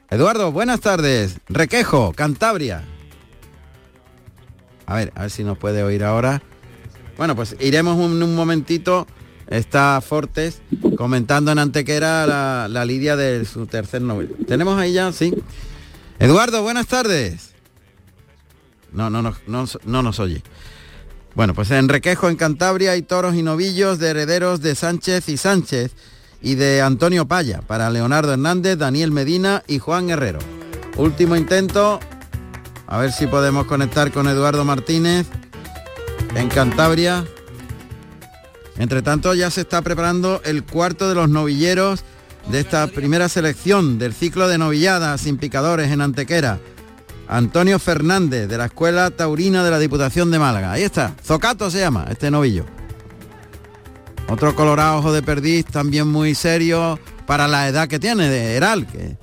[0.08, 1.38] Eduardo, buenas tardes.
[1.48, 2.84] Requejo, Cantabria.
[4.86, 6.40] A ver, a ver si nos puede oír ahora.
[7.16, 9.08] Bueno, pues iremos un, un momentito.
[9.48, 10.62] Está Fortes
[10.96, 14.28] comentando en Antequera la, la lidia de su tercer novio.
[14.46, 15.10] ¿Tenemos ahí ya?
[15.10, 15.34] Sí.
[16.20, 17.47] Eduardo, buenas tardes.
[18.92, 20.42] No, no, no, no, no nos oye.
[21.34, 25.36] Bueno, pues en Requejo, en Cantabria, hay toros y novillos de herederos de Sánchez y
[25.36, 25.92] Sánchez
[26.40, 30.38] y de Antonio Paya para Leonardo Hernández, Daniel Medina y Juan Herrero.
[30.96, 32.00] Último intento.
[32.86, 35.26] A ver si podemos conectar con Eduardo Martínez
[36.34, 37.24] en Cantabria.
[38.78, 42.04] Entre tanto, ya se está preparando el cuarto de los novilleros
[42.50, 46.58] de esta primera selección del ciclo de novilladas sin picadores en Antequera.
[47.28, 50.72] Antonio Fernández, de la Escuela Taurina de la Diputación de Málaga.
[50.72, 52.64] Ahí está, Zocato se llama, este novillo.
[54.28, 58.86] Otro colorado ojo de perdiz, también muy serio para la edad que tiene de Heral,
[58.86, 59.16] que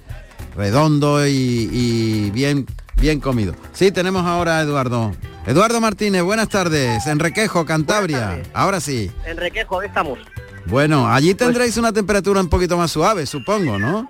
[0.56, 2.66] redondo y, y bien,
[2.96, 3.56] bien comido.
[3.74, 5.12] Sí, tenemos ahora a Eduardo.
[5.46, 7.06] Eduardo Martínez, buenas tardes.
[7.06, 8.42] En Requejo, Cantabria.
[8.54, 9.12] Ahora sí.
[9.26, 10.18] En Requejo estamos.
[10.66, 14.10] Bueno, allí tendréis una temperatura un poquito más suave, supongo, ¿no?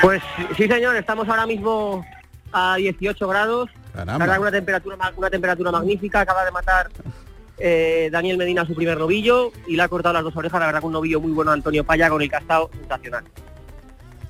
[0.00, 0.22] Pues
[0.56, 2.04] sí, señor, estamos ahora mismo
[2.52, 3.70] a 18 grados.
[3.92, 4.38] Caramba.
[4.38, 6.20] Una temperatura una temperatura magnífica.
[6.20, 6.90] Acaba de matar
[7.58, 10.60] eh, Daniel Medina su primer novillo y le ha cortado las dos orejas.
[10.60, 13.24] La verdad, que un novillo muy bueno Antonio Paya con el castado sensacional.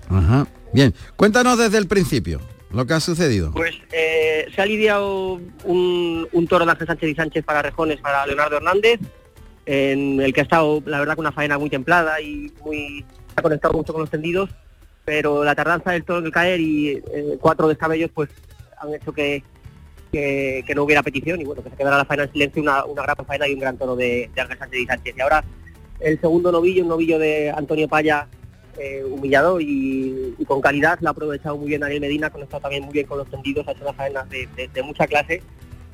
[0.09, 0.47] Ajá.
[0.73, 3.53] Bien, cuéntanos desde el principio lo que ha sucedido.
[3.53, 8.01] Pues eh, se ha lidiado un, un toro de Ángel Sánchez y Sánchez para Rejones
[8.01, 9.01] para Leonardo Hernández,
[9.67, 13.05] en el que ha estado, la verdad, con una faena muy templada y muy
[13.37, 14.51] ha conectado mucho con los tendidos,
[15.05, 18.31] pero la tardanza del toro en el caer y eh, cuatro descabellos pues
[18.79, 19.43] han hecho que,
[20.13, 22.85] que, que no hubiera petición y bueno, que se quedara la faena en silencio, una,
[22.85, 25.15] una gran faena y un gran toro de, de Ángel Sánchez y Sánchez.
[25.17, 25.45] Y ahora
[26.01, 28.27] el segundo novillo, un novillo de Antonio Paya,
[28.79, 32.63] eh, humillador y, y con calidad, la ha aprovechado muy bien Daniel Medina, ha conectado
[32.63, 35.43] también muy bien con los tendidos, ha hecho una faena de, de- de mucha clase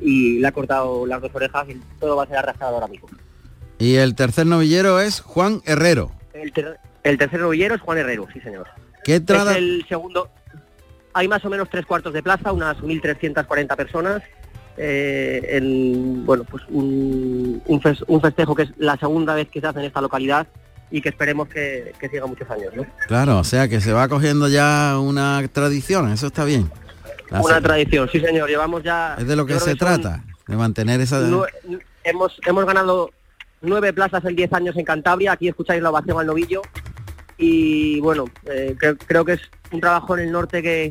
[0.01, 3.09] y le ha cortado las dos orejas y todo va a ser arrastrado ahora mismo.
[3.79, 6.13] Y el tercer novillero es Juan Herrero.
[6.33, 8.67] El, ter- el tercer novillero es Juan Herrero, sí señor.
[9.09, 10.29] ¿Qué trada- Es el segundo.
[11.15, 14.23] Hay más o menos tres cuartos de plaza, unas 1.340 personas.
[14.81, 19.61] eh, en, bueno, pues un, un fes- un festejo que es la segunda vez que
[19.61, 20.47] se hace en esta localidad
[20.91, 22.73] y que esperemos que, que siga muchos años.
[22.77, 22.87] ¿no?
[23.09, 26.71] Claro, o sea que se va cogiendo ya una tradición, eso está bien.
[27.31, 28.49] La Una se- tradición, sí señor.
[28.49, 29.17] Llevamos ya.
[29.19, 31.19] es de lo que se trata, de mantener esa...
[32.05, 33.11] hemos, hemos ganado
[33.61, 35.33] nueve plazas en 10 años en Cantabria.
[35.33, 36.63] Aquí escucháis la ovación al novillo.
[37.39, 40.91] Y bueno, eh, cre- creo que es un trabajo en el norte que,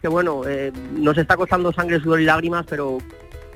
[0.00, 2.98] que bueno, eh, nos está costando sangre, sudor y lágrimas, pero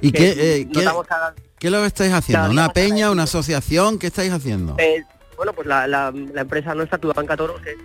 [0.01, 0.69] ¿Y que qué, eh,
[1.09, 2.51] cada- qué lo que estáis haciendo?
[2.51, 3.99] ¿Una peña, una asociación?
[3.99, 4.77] ¿Qué estáis haciendo?
[5.37, 7.77] Bueno, pues la, la- la empresa nuestra, Tudabanca Toros, que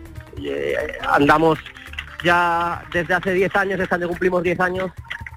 [0.43, 0.75] eh,
[1.09, 1.59] andamos
[2.23, 4.91] ya desde hace 10 años, este año cumplimos 10 años,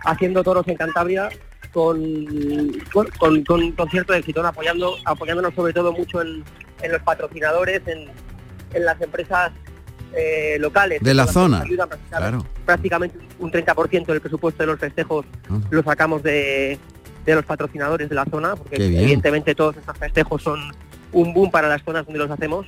[0.05, 1.29] haciendo toros en Cantabria
[1.73, 1.99] con,
[2.93, 6.43] con, con- con- cierto éxito, apoyando, apoyándonos sobre todo mucho en,
[6.83, 8.11] en los patrocinadores, en,
[8.75, 9.53] en las empresas
[10.15, 11.01] eh, locales.
[11.03, 11.65] De la zona,
[12.11, 12.45] claro.
[12.67, 15.59] Prácticamente un 30% del presupuesto de los festejos Ah.
[15.71, 16.79] lo sacamos de,
[17.25, 20.61] de los patrocinadores de la zona, porque evidentemente todos estos festejos son
[21.13, 22.67] un boom para las zonas donde los hacemos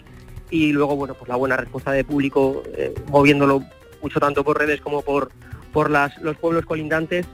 [0.50, 3.62] y luego bueno pues la buena respuesta de público eh, moviéndolo
[4.02, 5.30] mucho tanto por redes como por
[5.72, 7.26] por las, los pueblos colindantes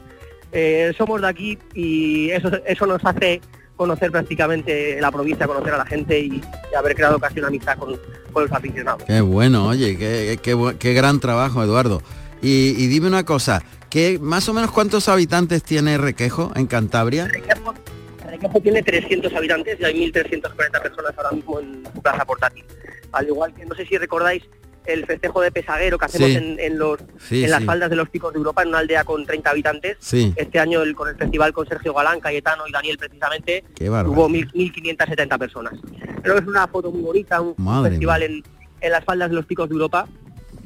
[0.53, 3.41] Eh, somos de aquí y eso eso nos hace
[3.81, 7.79] conocer prácticamente la provincia conocer a la gente y, y haber creado casi una amistad
[7.79, 7.99] con,
[8.31, 12.03] con los aficionados Qué bueno, oye, qué, qué qué gran trabajo, Eduardo.
[12.43, 17.27] Y, y dime una cosa, ¿qué, más o menos cuántos habitantes tiene Requejo en Cantabria?
[17.27, 22.65] Requejo tiene 300 habitantes y hay 1.340 personas ahora mismo en su plaza portátil.
[23.13, 24.43] Al igual que, no sé si recordáis,
[24.87, 26.37] el festejo de Pesaguero que hacemos Sí.
[26.37, 27.67] en, en los, Sí, en las sí.
[27.67, 29.97] faldas de los picos de Europa, en una aldea con 30 habitantes.
[30.37, 33.65] Este año el- con el festival con Sergio Galán, Cayetano y Daniel precisamente,
[34.07, 35.75] hubo 1.000 1.570 personas.
[36.23, 38.43] Pero es una foto muy bonita, un Madre festival en,
[38.81, 40.09] en las faldas de los picos de Europa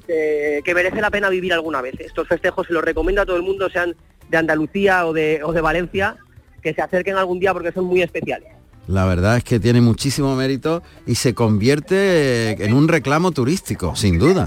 [0.08, 1.94] eh, que merece la pena vivir alguna vez.
[1.98, 3.94] Estos festejos se los recomiendo a todo el mundo, sean
[4.28, 6.16] de Andalucía o de, o de Valencia,
[6.62, 8.48] que se acerquen algún día porque son muy especiales.
[8.86, 14.18] La verdad es que tiene muchísimo mérito y se convierte en un reclamo turístico, sin
[14.18, 14.46] duda.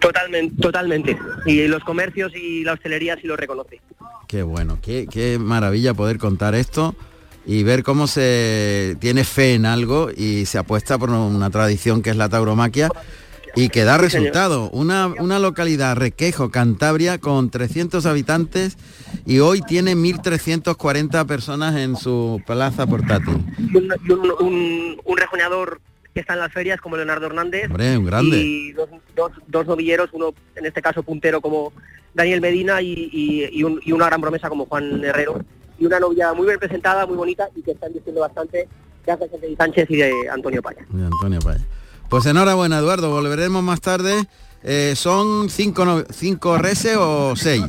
[0.00, 1.18] Totalmente, totalmente.
[1.46, 3.80] Y los comercios y la hostelería sí lo reconoce.
[4.26, 6.94] Qué bueno, qué, qué maravilla poder contar esto
[7.46, 12.10] y ver cómo se tiene fe en algo y se apuesta por una tradición que
[12.10, 12.88] es la tauromaquia
[13.56, 14.70] y que da resultado.
[14.70, 18.76] Una, una localidad, Requejo, Cantabria, con 300 habitantes
[19.24, 23.38] y hoy tiene 1.340 personas en su plaza portátil.
[23.74, 25.80] Un, un, un- un rejoneador
[26.14, 27.66] que está en las ferias como Leonardo Hernández.
[27.70, 28.38] Hombre, un grande.
[28.38, 31.72] Y dos, dos, dos novilleros, uno en este caso puntero como
[32.14, 35.44] Daniel Medina y, y- y un- y una gran promesa como Juan Herrero,
[35.78, 38.66] y una novia muy bien presentada, muy bonita y que están diciendo bastante
[39.04, 40.86] gracias a Sánchez Sánchez y de Antonio Paya.
[40.88, 41.60] De Antonio Paya.
[42.08, 43.10] Pues enhorabuena, Eduardo.
[43.10, 44.26] Volveremos más tarde.
[44.62, 47.62] Eh, ¿Son cinco, no- cinco reses o seis?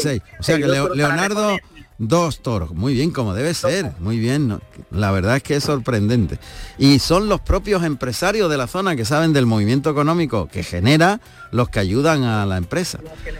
[0.00, 0.22] Seis.
[0.38, 1.56] O sea Seis, que Leo- Leonardo,
[1.98, 2.72] dos toros.
[2.74, 3.92] Muy bien, como debe ser.
[4.00, 4.48] Muy bien.
[4.48, 4.60] ¿no?
[4.90, 6.38] La verdad es que es sorprendente.
[6.78, 11.20] Y son los propios empresarios de la zona que saben del movimiento económico que genera
[11.52, 12.98] los que ayudan a la empresa.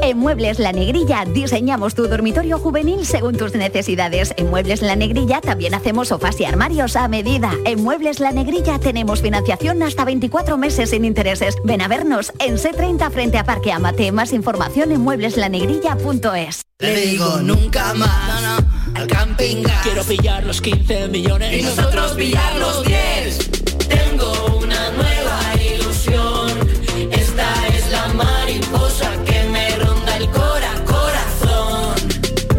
[0.03, 4.33] En Muebles La Negrilla diseñamos tu dormitorio juvenil según tus necesidades.
[4.37, 7.53] En Muebles La Negrilla también hacemos sofás y armarios a medida.
[7.65, 11.57] En Muebles La Negrilla tenemos financiación hasta 24 meses sin intereses.
[11.65, 14.13] Ven a vernos en C30 frente a Parque Amate.
[14.13, 16.63] Más información en muebleslanegrilla.es.
[16.79, 18.40] Le digo nunca más
[18.95, 19.83] al camping gas.
[19.83, 23.51] Quiero pillar los 15 millones y nosotros pillar los 10.
[23.89, 25.41] Tengo una nueva
[25.75, 26.51] ilusión.
[27.11, 31.95] Esta es la mariposa que me ronda el cora corazón.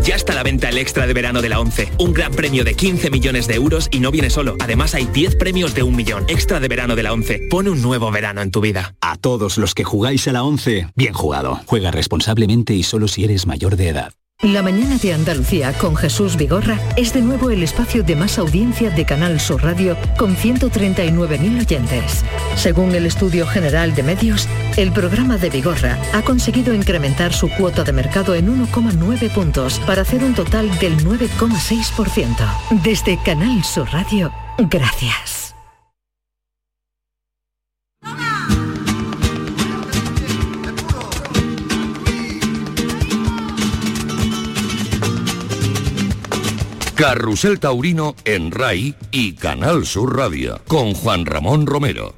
[0.04, 1.92] Ya está a la venta el extra de verano de la 11.
[2.00, 4.56] Un gran premio de 15 millones de euros y no viene solo.
[4.60, 6.26] Además hay 10 premios de un millón.
[6.28, 7.48] Extra de verano de la 11.
[7.50, 8.96] Pone un nuevo verano en tu vida.
[9.02, 11.60] A todos los que jugáis a la 11, bien jugado.
[11.66, 14.14] Juega responsablemente y solo si eres mayor de edad.
[14.44, 18.90] La mañana de Andalucía con Jesús Vigorra es de nuevo el espacio de más audiencia
[18.90, 22.26] de Canal Sur Radio con 139.000 oyentes.
[22.56, 27.84] Según el Estudio General de Medios, el programa de Vigorra ha conseguido incrementar su cuota
[27.84, 32.82] de mercado en 1,9 puntos para hacer un total del 9,6%.
[32.84, 35.41] Desde Canal Sur Radio, gracias.
[47.02, 52.14] Carrusel Taurino en RAI y Canal Sur Radio con Juan Ramón Romero.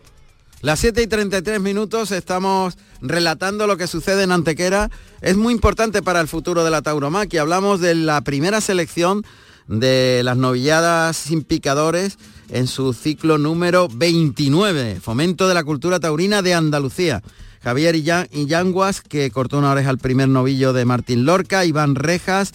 [0.60, 4.92] Las 7 y 33 minutos estamos relatando lo que sucede en Antequera.
[5.22, 7.44] Es muy importante para el futuro de la tauromaquia.
[7.44, 9.24] Hablamos de la primera selección
[9.70, 12.18] de las novilladas sin picadores
[12.50, 17.24] en su ciclo número 29, Fomento de la Cultura Taurina de Andalucía.
[17.64, 22.54] Javier Illanguas, que cortó una oreja al primer novillo de Martín Lorca, Iván Rejas,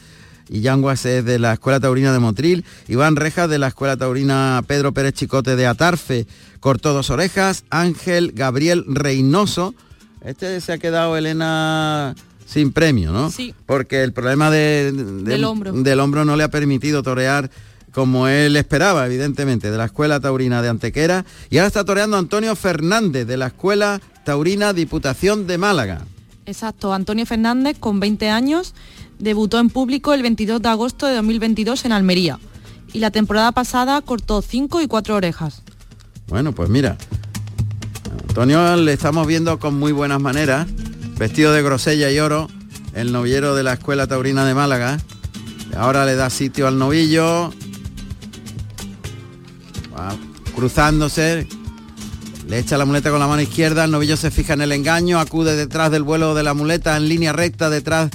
[0.50, 4.92] Illanguas es de la Escuela Taurina de Motril, Iván Rejas de la Escuela Taurina Pedro
[4.92, 6.26] Pérez Chicote de Atarfe,
[6.60, 9.74] cortó dos orejas, Ángel Gabriel Reynoso,
[10.24, 12.14] este se ha quedado Elena
[12.46, 13.30] sin premio, ¿no?
[13.30, 13.54] Sí.
[13.66, 15.72] Porque el problema de- de- Del hombro.
[15.72, 17.50] del hombro no le ha permitido torear
[17.92, 21.24] como él esperaba, evidentemente, de la Escuela Taurina de Antequera.
[21.50, 26.02] Y ahora está toreando Antonio Fernández de la Escuela Taurina Diputación de Málaga.
[26.46, 28.74] Exacto, Antonio Fernández, con 20 años,
[29.18, 32.38] debutó en público el 22 de agosto de 2022 en Almería.
[32.92, 35.62] Y la temporada pasada cortó 5 y 4 orejas.
[36.28, 36.96] Bueno, pues mira,
[38.28, 40.66] Antonio le estamos viendo con muy buenas maneras,
[41.18, 42.48] vestido de grosella y oro,
[42.94, 44.98] el novillero de la Escuela Taurina de Málaga.
[45.76, 47.52] Ahora le da sitio al novillo,
[49.96, 50.16] va
[50.54, 51.46] cruzándose,
[52.48, 55.20] le echa la muleta con la mano izquierda, el novillo se fija en el engaño,
[55.20, 58.10] acude detrás del vuelo de la muleta en línea recta detrás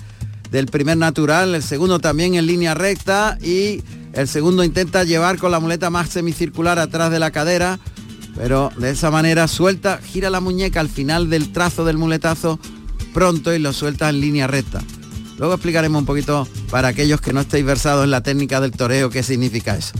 [0.54, 3.82] del primer natural, el segundo también en línea recta y
[4.14, 7.80] el segundo intenta llevar con la muleta más semicircular atrás de la cadera,
[8.36, 12.60] pero de esa manera suelta, gira la muñeca al final del trazo del muletazo
[13.16, 14.80] pronto y lo suelta en línea recta.
[15.40, 19.10] Luego explicaremos un poquito para aquellos que no estéis versados en la técnica del toreo
[19.10, 19.94] qué significa eso.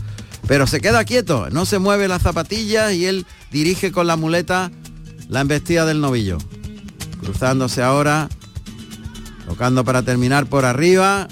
[0.46, 4.70] Pero se queda quieto, no se mueve las zapatillas y él dirige con la muleta
[5.28, 6.38] la embestida del novillo.
[7.20, 8.28] Cruzándose ahora,
[9.46, 11.28] tocando para terminar por arriba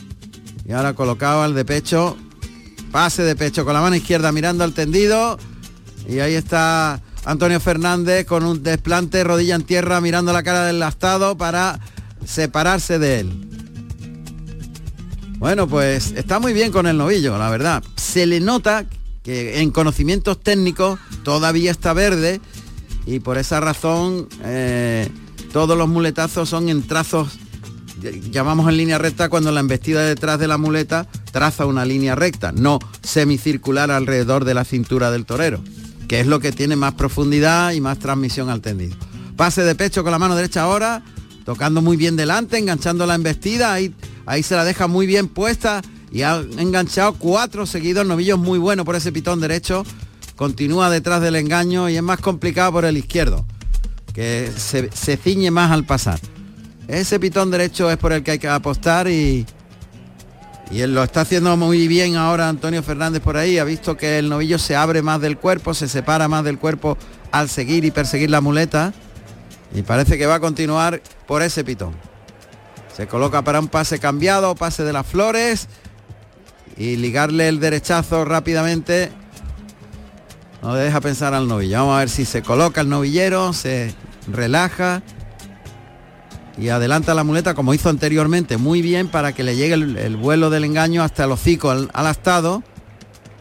[0.66, 2.16] y ahora colocado al de pecho,
[2.90, 5.38] pase de pecho con la mano izquierda mirando al tendido
[6.08, 10.78] y ahí está Antonio Fernández con un desplante, rodilla en tierra, mirando la cara del
[10.78, 11.78] lastado para
[12.24, 13.48] separarse de él.
[15.38, 17.82] Bueno, pues está muy bien con el novillo, la verdad.
[17.96, 18.86] Se le nota
[19.22, 22.40] que en conocimientos técnicos todavía está verde
[23.06, 25.08] y por esa razón eh,
[25.52, 27.38] todos los muletazos son en trazos,
[28.30, 32.52] llamamos en línea recta cuando la embestida detrás de la muleta traza una línea recta,
[32.52, 35.60] no semicircular alrededor de la cintura del torero,
[36.08, 38.96] que es lo que tiene más profundidad y más transmisión al tendido.
[39.36, 41.02] Pase de pecho con la mano derecha ahora,
[41.44, 43.94] tocando muy bien delante, enganchando la embestida, ahí,
[44.26, 48.84] ahí se la deja muy bien puesta y ha enganchado cuatro seguidos, novillos muy bueno
[48.84, 49.84] por ese pitón derecho,
[50.36, 53.46] continúa detrás del engaño y es más complicado por el izquierdo,
[54.12, 56.20] que se, se ciñe más al pasar.
[56.88, 59.46] Ese pitón derecho es por el que hay que apostar y,
[60.70, 63.58] y él lo está haciendo muy bien ahora Antonio Fernández por ahí.
[63.58, 66.96] Ha visto que el novillo se abre más del cuerpo, se separa más del cuerpo
[67.30, 68.92] al seguir y perseguir la muleta.
[69.74, 71.94] Y parece que va a continuar por ese pitón.
[72.94, 75.68] Se coloca para un pase cambiado, pase de las flores.
[76.76, 79.10] Y ligarle el derechazo rápidamente.
[80.62, 81.78] No deja pensar al novillo.
[81.78, 83.94] Vamos a ver si se coloca el novillero, se
[84.26, 85.02] relaja
[86.58, 90.50] y adelanta la muleta como hizo anteriormente muy bien para que le llegue el, vuelo
[90.50, 92.62] del engaño hasta el hocico al, astado.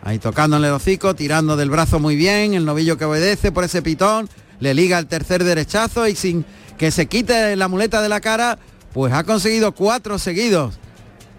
[0.04, 3.82] Ahí tocándole el hocico tirando del brazo muy bien el novillo que obedece por ese
[3.82, 6.46] pitón le liga el tercer derechazo y sin
[6.78, 8.58] que se quite la muleta de la cara
[8.94, 10.76] pues ha conseguido cuatro seguidos.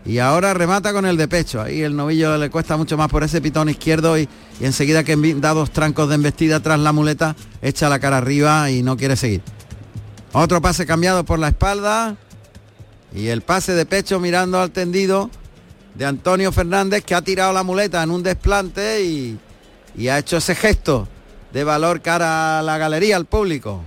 [0.04, 1.62] Y ahora remata con el de pecho.
[1.62, 4.28] Ahí el novillo le cuesta mucho más por ese pitón izquierdo y,
[4.60, 8.68] y enseguida que da dos trancos de embestida tras la muleta echa la cara arriba
[8.70, 9.42] y no quiere seguir
[10.32, 12.16] otro pase cambiado por la espalda.
[13.14, 15.30] Y el pase de pecho mirando al tendido
[15.94, 19.38] de Antonio Fernández que ha tirado la muleta en un desplante y,
[20.08, 21.06] ha hecho ese gesto
[21.52, 23.82] de valor cara a la galería, al público.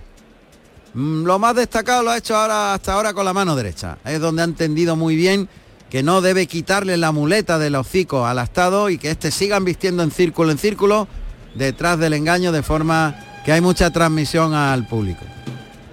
[0.93, 3.97] Mm, lo más destacado lo ha hecho ahora hasta ahora con la mano derecha.
[4.05, 5.49] Es donde ha entendido muy bien
[5.89, 10.03] que no debe quitarle la muleta del hocico al astado y que este sigan vistiendo
[10.03, 11.07] en círculo en círculo
[11.55, 13.15] detrás del engaño de forma
[13.45, 15.23] que hay mucha transmisión al público.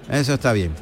[0.09, 0.73] Eso está bien.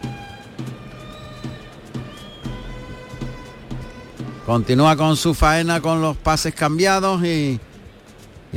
[4.46, 7.60] Continúa con su faena con los pases cambiados y,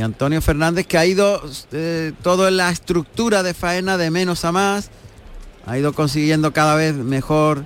[0.00, 1.40] Antonio Fernández que ha ido
[1.70, 4.90] eh, todo en la estructura de faena de menos a más.
[5.66, 7.64] Ha ido consiguiendo cada vez mejor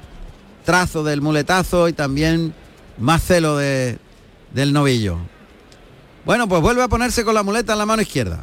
[0.65, 2.53] trazo del muletazo y también
[2.99, 3.99] más celo de,
[4.53, 5.17] del novillo.
[6.27, 8.43] Bueno, pues vuelve a ponerse con la muleta en la mano izquierda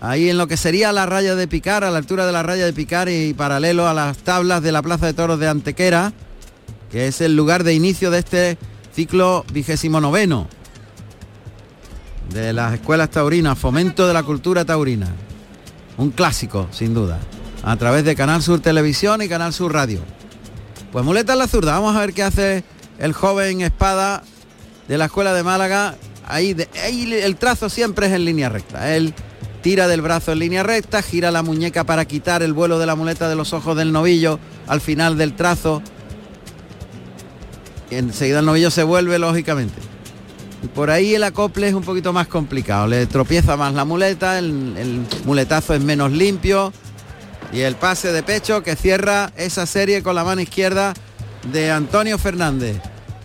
[0.00, 2.64] ahí en lo que sería la raya de picar, a la altura de la raya
[2.64, 6.12] de picar y paralelo a las tablas de la Plaza de Toros de Antequera,
[6.90, 8.58] que es el lugar de inicio de este
[8.94, 10.48] ciclo vigésimo noveno
[12.32, 15.08] de las escuelas taurinas, fomento de la cultura taurina.
[15.96, 17.18] Un clásico, sin duda,
[17.62, 20.00] a través de Canal Sur Televisión y Canal Sur Radio.
[20.92, 22.64] Pues muleta en la zurda, vamos a ver qué hace
[22.98, 24.22] el joven espada
[24.88, 25.96] de la escuela de Málaga.
[26.26, 28.94] Ahí, ahí el trazo siempre es en línea recta.
[28.94, 29.14] Él
[29.66, 32.94] tira del brazo en línea recta, gira la muñeca para quitar el vuelo de la
[32.94, 34.38] muleta de los ojos del novillo
[34.68, 35.82] al final del trazo.
[37.90, 39.74] Y enseguida el novillo se vuelve, lógicamente.
[40.62, 42.86] Y por ahí el acople es un poquito más complicado.
[42.86, 46.72] Le tropieza más la muleta, el, el muletazo es menos limpio.
[47.52, 50.94] Y el pase de pecho que cierra esa serie con la mano izquierda
[51.50, 52.76] de Antonio Fernández,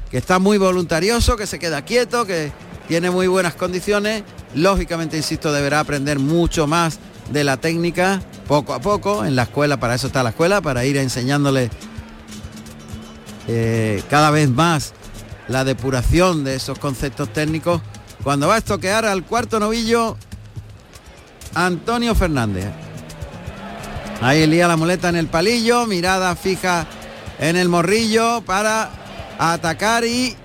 [0.09, 2.51] que está muy voluntarioso, que se queda quieto, que
[2.87, 4.23] tiene muy buenas condiciones
[4.55, 6.99] Lógicamente, insisto, deberá aprender mucho más
[7.31, 10.83] de la técnica poco a poco en la escuela, para eso está la escuela, para
[10.85, 11.69] ir enseñándole
[13.47, 14.93] eh, cada vez más
[15.47, 17.81] la depuración de esos conceptos técnicos.
[18.23, 20.17] Cuando va a estoquear al cuarto novillo,
[21.53, 22.67] Antonio Fernández.
[24.21, 26.85] Ahí lía la muleta en el palillo, mirada fija
[27.39, 28.91] en el morrillo para
[29.39, 30.35] atacar y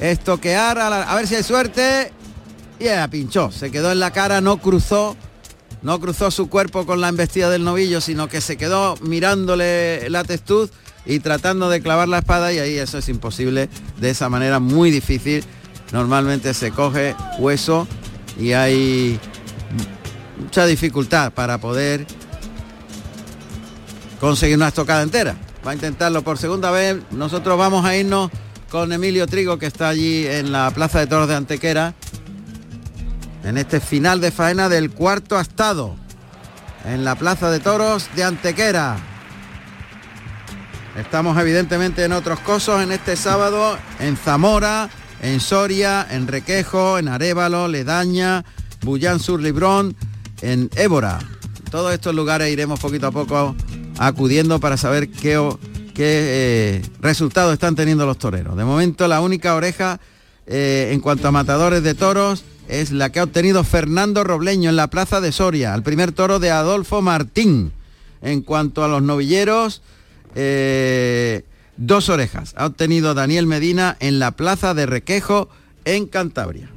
[0.00, 0.78] estoquear.
[0.78, 2.12] A, a ver si hay suerte
[2.78, 5.16] y ella pinchó, se quedó en la cara, no cruzó,
[5.82, 10.24] no cruzó su cuerpo con la embestida del novillo, sino que se quedó mirándole la
[10.24, 10.70] textud
[11.06, 13.68] y tratando de clavar la espada y ahí eso es imposible,
[13.98, 15.44] de esa manera muy difícil.
[15.92, 17.86] Normalmente se coge hueso
[18.38, 19.18] y hay
[20.38, 22.06] mucha dificultad para poder
[24.20, 25.36] conseguir una estocada entera.
[25.66, 26.98] Va a intentarlo por segunda vez.
[27.10, 28.30] Nosotros vamos a irnos
[28.70, 31.94] con Emilio Trigo, que está allí en la Plaza de Toros de Antequera,
[33.46, 35.94] en este final de faena del cuarto astado
[36.84, 38.96] en la Plaza de Toros de Antequera.
[40.98, 44.90] Estamos evidentemente en otros cosos en este sábado en Zamora,
[45.22, 48.44] en Soria, en Requejo, en Arevalo, Ledaña,
[48.82, 49.94] Bullán sur Librón,
[50.42, 51.20] en Évora.
[51.70, 53.54] todos estos lugares iremos poquito a poco
[53.98, 55.38] acudiendo para saber qué,
[55.98, 58.56] eh, resultados están teniendo los toreros.
[58.56, 60.00] De momento la única oreja
[60.46, 64.76] eh, en cuanto a matadores de toros es la que ha obtenido Fernando Robleño en
[64.76, 67.72] la plaza de Soria, al primer toro de Adolfo Martín.
[68.22, 69.82] En cuanto a los novilleros,
[70.34, 71.44] eh,
[71.76, 75.48] dos orejas ha obtenido Daniel Medina en la plaza de Requejo
[75.84, 76.68] en Cantabria.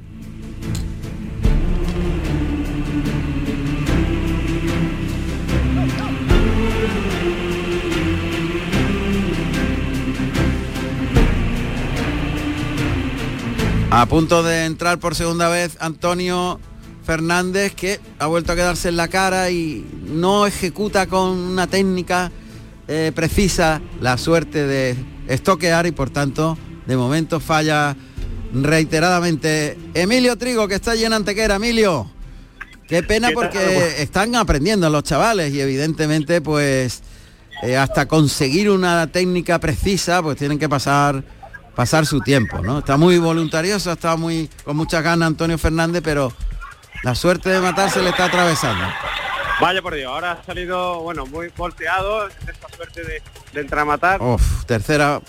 [13.92, 16.60] A punto de entrar por segunda vez Antonio
[17.04, 22.30] Fernández, que ha vuelto a quedarse en la cara y no ejecuta con una técnica
[22.86, 24.94] eh, precisa la suerte de
[25.26, 27.96] estoquear y por tanto de momento falla
[28.54, 29.76] reiteradamente.
[29.94, 31.56] Emilio Trigo, que está allí en Antequera.
[31.56, 32.08] Emilio,
[32.86, 37.02] qué pena porque están aprendiendo los chavales y evidentemente pues
[37.64, 41.24] eh, hasta conseguir una técnica precisa pues tienen que pasar
[41.80, 42.80] pasar su tiempo, ¿no?
[42.80, 46.30] Está muy voluntarioso, está muy con muchas ganas Antonio Fernández, pero
[47.02, 48.84] la suerte de matarse le está atravesando.
[49.62, 53.22] Vaya por Dios, ahora ha salido, bueno, muy volteado, esta suerte de,
[53.54, 54.20] de entrar a matar.
[54.20, 55.22] Uf, tercera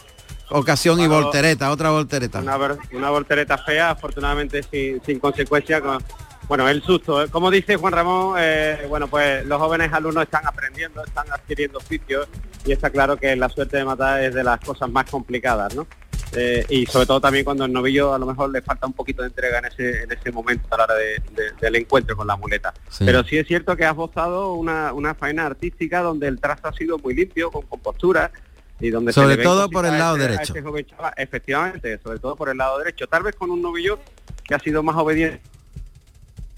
[0.50, 2.40] ocasión y voltereta, otra voltereta.
[2.40, 2.58] Una,
[2.92, 5.80] una voltereta fea, afortunadamente sin, sin consecuencia.
[5.80, 6.04] con-
[6.50, 7.24] bueno, el susto.
[7.24, 7.30] ¿eh?
[7.30, 12.28] Como dice Juan Ramón, eh, bueno, pues los jóvenes alumnos están aprendiendo, están adquiriendo oficios
[12.66, 15.88] y está claro que la suerte de matar es de las cosas más complicadas, ¿no?
[16.34, 19.22] Eh, y sobre todo también cuando el novillo a lo mejor le falta un poquito
[19.22, 22.26] de entrega en ese, en ese momento a la hora de- de- del encuentro con
[22.26, 22.74] la muleta.
[22.90, 23.04] Sí.
[23.06, 26.74] Pero sí es cierto que has gozado una, una faena artística donde el trazo ha
[26.74, 28.32] sido muy limpio, con compostura,
[28.80, 30.54] y donde se Sobre ven todo por el lado este- derecho.
[30.54, 31.14] este joven chaval.
[31.18, 33.08] Efectivamente, sobre todo por el lado derecho.
[33.08, 34.00] Tal vez con un novillo
[34.44, 35.42] que ha sido más obediente.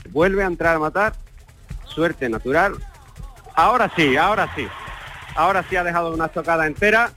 [0.10, 1.14] Vuelve a entrar a matar.
[1.88, 2.76] Suerte natural.
[3.56, 4.68] Ahora sí, ahora sí.
[5.36, 7.12] Ahora sí ha dejado una tocada entera.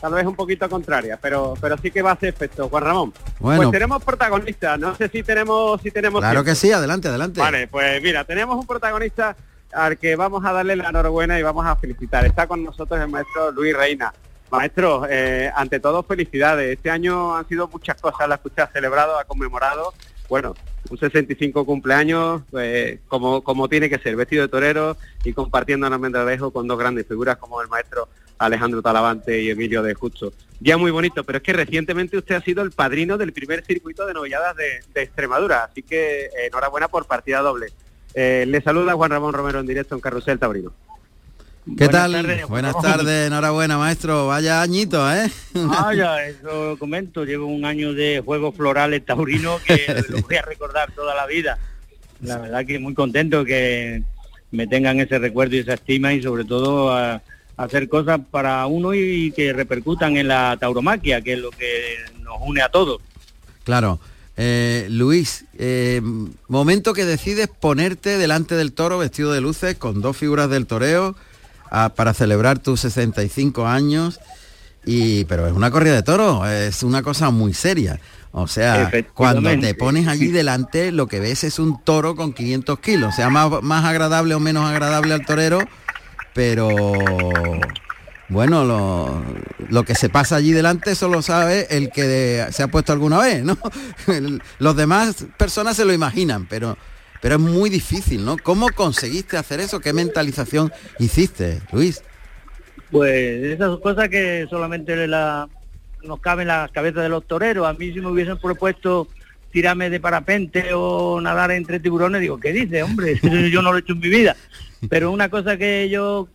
[0.00, 3.12] Tal vez un poquito contraria, pero pero sí que va a hacer efecto, Juan Ramón.
[3.40, 3.62] Bueno.
[3.62, 4.78] Pues tenemos protagonistas.
[4.78, 6.50] No sé si tenemos si tenemos Claro tiempo.
[6.50, 7.40] que sí, adelante, adelante.
[7.40, 9.36] Vale, pues mira, tenemos un protagonista
[9.72, 12.24] al que vamos a darle la enhorabuena y vamos a felicitar.
[12.26, 14.12] Está con nosotros el maestro Luis Reina.
[14.50, 16.76] Maestro, eh, ante todo felicidades.
[16.76, 19.92] Este año han sido muchas cosas las que usted ha celebrado, ha conmemorado.
[20.28, 20.54] Bueno,
[20.88, 25.92] un 65 cumpleaños, pues, como, como tiene que ser, vestido de torero y compartiendo el
[25.92, 28.08] almendralejo con dos grandes figuras como el maestro
[28.38, 30.32] Alejandro Talavante y Emilio de Justo.
[30.60, 34.06] Día muy bonito, pero es que recientemente usted ha sido el padrino del primer circuito
[34.06, 37.66] de novilladas de, de Extremadura, así que eh, enhorabuena por partida doble.
[38.14, 40.72] Eh, le saluda Juan Ramón Romero en directo en Carrusel Taurino.
[41.66, 42.12] ¿Qué Buenas tal?
[42.12, 42.90] tardes, Juan Buenas Ramón.
[42.90, 44.28] tardes, enhorabuena, maestro.
[44.28, 45.28] Vaya añito, ¿eh?
[45.70, 47.24] Ah, ya, eso comento.
[47.24, 51.58] Llevo un año de juegos florales taurinos que lo voy a recordar toda la vida.
[52.22, 54.02] La verdad que muy contento que
[54.52, 57.20] me tengan ese recuerdo y esa estima y sobre todo a, a
[57.56, 62.36] hacer cosas para uno y que repercutan en la tauromaquia, que es lo que nos
[62.40, 63.00] une a todos.
[63.64, 63.98] Claro.
[64.38, 66.02] Eh, Luis, eh,
[66.48, 71.16] momento que decides ponerte delante del toro vestido de luces con dos figuras del toreo
[71.70, 74.20] ah, para celebrar tus 65 años.
[74.84, 77.98] Y, pero es una corrida de toro, es una cosa muy seria.
[78.30, 82.78] O sea, cuando te pones allí delante, lo que ves es un toro con 500
[82.80, 83.16] kilos.
[83.16, 85.58] Sea más, más agradable o menos agradable al torero,
[86.36, 86.92] pero
[88.28, 89.22] bueno, lo,
[89.70, 93.42] lo que se pasa allí delante solo sabe el que se ha puesto alguna vez,
[93.42, 93.56] ¿no?
[94.58, 96.76] Los demás personas se lo imaginan, pero,
[97.22, 98.36] pero es muy difícil, ¿no?
[98.36, 99.80] ¿Cómo conseguiste hacer eso?
[99.80, 102.02] ¿Qué mentalización hiciste, Luis?
[102.90, 105.48] Pues esas cosas que solamente la,
[106.02, 107.66] nos caben en las cabezas de los toreros.
[107.66, 109.08] A mí si me hubiesen propuesto
[109.56, 113.18] tirarme de parapente o nadar entre tiburones, digo, ¿qué dice, hombre?
[113.50, 114.36] yo no lo he hecho en mi vida.
[114.90, 116.28] Pero una cosa que yo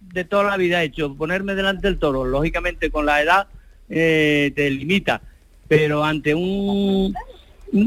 [0.00, 3.46] de toda la vida he hecho, ponerme delante del toro, lógicamente con la edad
[3.88, 5.20] eh, te limita,
[5.68, 7.14] pero ante un,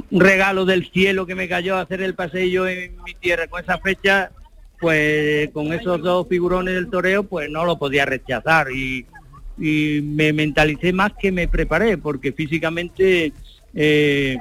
[0.10, 3.78] regalo del cielo que me cayó a hacer el pasillo en mi tierra con esa
[3.78, 4.32] fecha,
[4.80, 9.06] pues con esos dos figurones del toreo, pues no lo podía rechazar y,
[9.60, 13.34] y me mentalicé más que me preparé, porque físicamente
[13.74, 14.38] eh,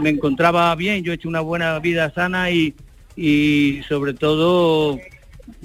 [0.00, 2.74] me encontraba bien, yo he hecho una buena vida sana y,
[3.16, 4.98] y sobre todo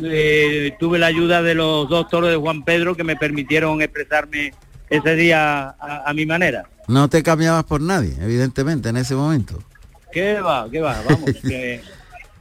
[0.01, 4.53] eh, tuve la ayuda de los dos toros de Juan Pedro que me permitieron expresarme
[4.89, 6.63] ese día a, a mi manera.
[6.87, 9.61] No te cambiabas por nadie, evidentemente, en ese momento.
[10.11, 10.67] ¿Qué va?
[10.69, 11.01] ¿Qué va?
[11.07, 11.81] Vamos, que,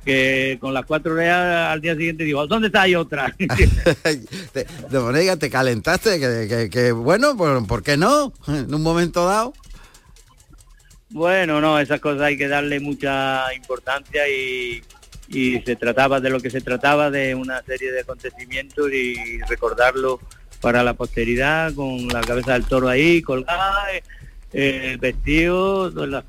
[0.05, 3.34] que con las cuatro horas al día siguiente digo, ¿dónde está hay otra?
[4.53, 8.32] Te- de manera te calentaste, que, que- que, bueno, ¿por, ¿por qué no?
[8.48, 9.53] En un momento dado.
[11.13, 14.83] Bueno, no, esas cosas hay que darle mucha importancia y,
[15.65, 20.21] se trataba de lo que se trataba de una serie de acontecimientos y recordarlo
[20.61, 24.03] para la posteridad con la cabeza del toro ahí colgada, eh,
[24.53, 26.25] el vestido, las,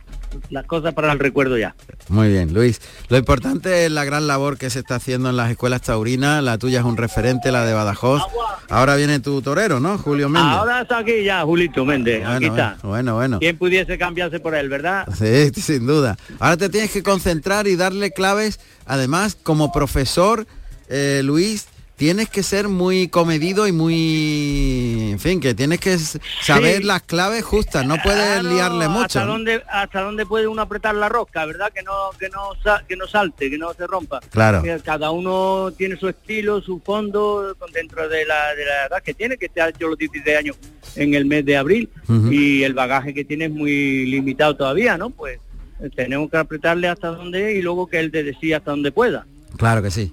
[0.49, 1.75] las cosas para el recuerdo ya.
[2.09, 2.81] Muy bien, Luis.
[3.09, 6.43] Lo importante es la gran labor que se está haciendo en las escuelas taurinas.
[6.43, 8.21] La tuya es un referente, la de Badajoz.
[8.69, 9.97] Ahora viene tu torero, ¿no?
[9.97, 10.51] Julio Méndez.
[10.51, 12.77] Ahora está aquí ya, Julito Méndez, aquí Bueno, está.
[12.87, 13.39] Bueno, bueno.
[13.39, 15.07] ¿Quién pudiese cambiarse por él, verdad?
[15.17, 16.17] Sí, sin duda.
[16.39, 18.59] Ahora te tienes que concentrar y darle claves.
[18.85, 20.45] Además, como profesor,
[20.89, 25.11] eh, Luis, tienes que ser muy comedido y muy...
[25.11, 25.97] En fin, que tienes que
[26.41, 26.83] saber Sí.
[26.83, 27.85] las claves justas.
[27.85, 29.03] No puedes Claro, liarle mucho.
[29.05, 29.33] Hasta ¿no?
[29.33, 31.71] dónde, hasta dónde puede uno apretar la rosca, ¿verdad?
[31.73, 32.49] Que no, que no,
[32.87, 34.19] que no salte, que no se rompa.
[34.31, 34.63] Claro.
[34.83, 39.13] Cada uno tiene su estilo, su fondo, con- dentro de la, de la edad que
[39.13, 40.57] tiene, que te ha hecho los 16 años
[40.95, 41.89] en el mes de abril,
[42.29, 45.09] y el bagaje que tiene es muy limitado todavía, ¿no?
[45.09, 45.39] Pues
[45.81, 49.25] eh, tenemos que apretarle hasta donde y luego que él te decía hasta donde pueda.
[49.57, 50.11] Claro que sí.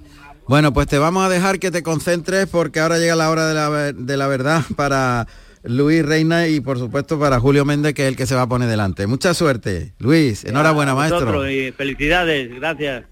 [0.50, 3.54] Bueno, pues te vamos a dejar que te concentres porque ahora llega la hora de
[3.54, 5.28] la, de la verdad para
[5.62, 8.48] Luis Reina y por supuesto para Julio Méndez, que es el que se va a
[8.48, 9.06] poner delante.
[9.06, 9.92] Mucha suerte.
[10.00, 11.48] Luis, enhorabuena, maestro.
[11.48, 13.04] y felicidades, gracias.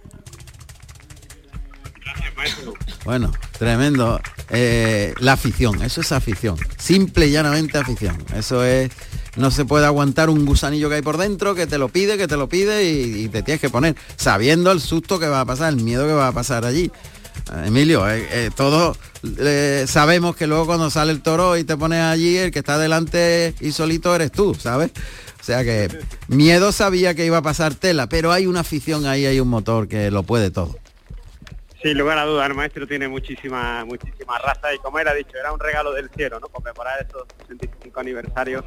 [3.04, 4.20] Bueno, tremendo.
[4.50, 6.56] Eh, la afición, eso es afición.
[6.76, 8.16] Simple y llanamente afición.
[8.34, 8.90] Eso es.
[9.36, 12.26] No se puede aguantar un gusanillo que hay por dentro, que te lo pide, que
[12.26, 15.44] te lo pide y, y te tienes que poner, sabiendo el susto que va a
[15.44, 16.90] pasar, el miedo que va a pasar allí.
[17.64, 18.98] Emilio, eh, eh, todos
[19.38, 22.78] eh, sabemos que luego cuando sale el toro y te pones allí, el que está
[22.78, 24.90] delante y solito eres tú, ¿sabes?
[25.40, 25.88] O sea que
[26.28, 29.88] miedo sabía que iba a pasar tela, pero hay una afición ahí, hay un motor
[29.88, 30.76] que lo puede todo.
[31.82, 35.36] Sin lugar a dudas, el maestro tiene muchísima, muchísima raza y como él ha dicho,
[35.38, 36.48] era un regalo del cielo, ¿no?
[36.48, 38.64] Conmemorar estos 65 aniversarios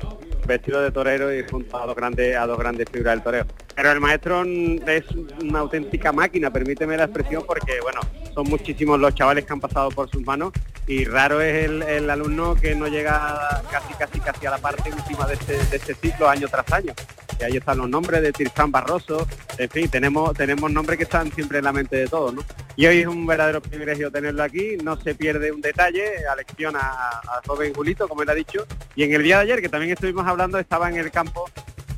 [0.47, 3.45] vestido de torero y junto a dos grandes, a dos grandes figuras del toreo.
[3.76, 5.03] Pero el maestro es
[5.41, 7.99] una auténtica máquina, permíteme la expresión, porque bueno,
[8.34, 10.53] son muchísimos los chavales que han pasado por sus manos
[10.88, 15.28] y raro es el, alumno que no llega casi casi casi a la parte última
[15.28, 16.93] de este, este ciclo año tras año.
[17.39, 21.32] Y ahí están los nombres de Tirzán Barroso, en fin, tenemos, tenemos nombres que están
[21.32, 22.43] siempre en la mente de todos, ¿no?
[22.78, 27.41] Y hoy es un verdadero privilegio tenerlo aquí, no se pierde un detalle, alecciona al
[27.45, 28.65] joven Julito, como él ha dicho,
[28.95, 31.49] y en el día de ayer, que también estuvimos hablando, estaba en el campo,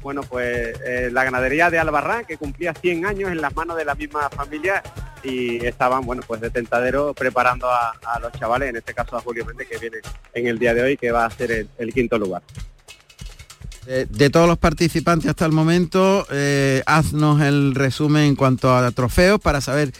[0.01, 3.85] bueno, pues eh, la ganadería de Albarrán, que cumplía 100 años en las manos de
[3.85, 4.81] la misma familia,
[5.23, 9.21] y estaban, bueno, pues de tentadero preparando a, a los chavales, en este caso a
[9.21, 9.97] Julio Méndez, que viene
[10.33, 12.41] en el día de hoy, que va a ser el- quinto lugar.
[13.85, 19.41] De todos los participantes hasta el momento, eh, haznos el resumen en cuanto a trofeos
[19.41, 19.91] para saber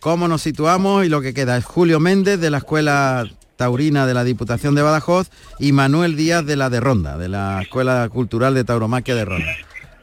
[0.00, 1.56] cómo nos situamos y lo que queda.
[1.56, 3.26] Es Julio Méndez de la Escuela
[3.56, 7.60] Taurina de la Diputación de Badajoz y Manuel Díaz de la de Ronda, de la
[7.62, 9.52] Escuela Cultural de Tauromaquia de Ronda.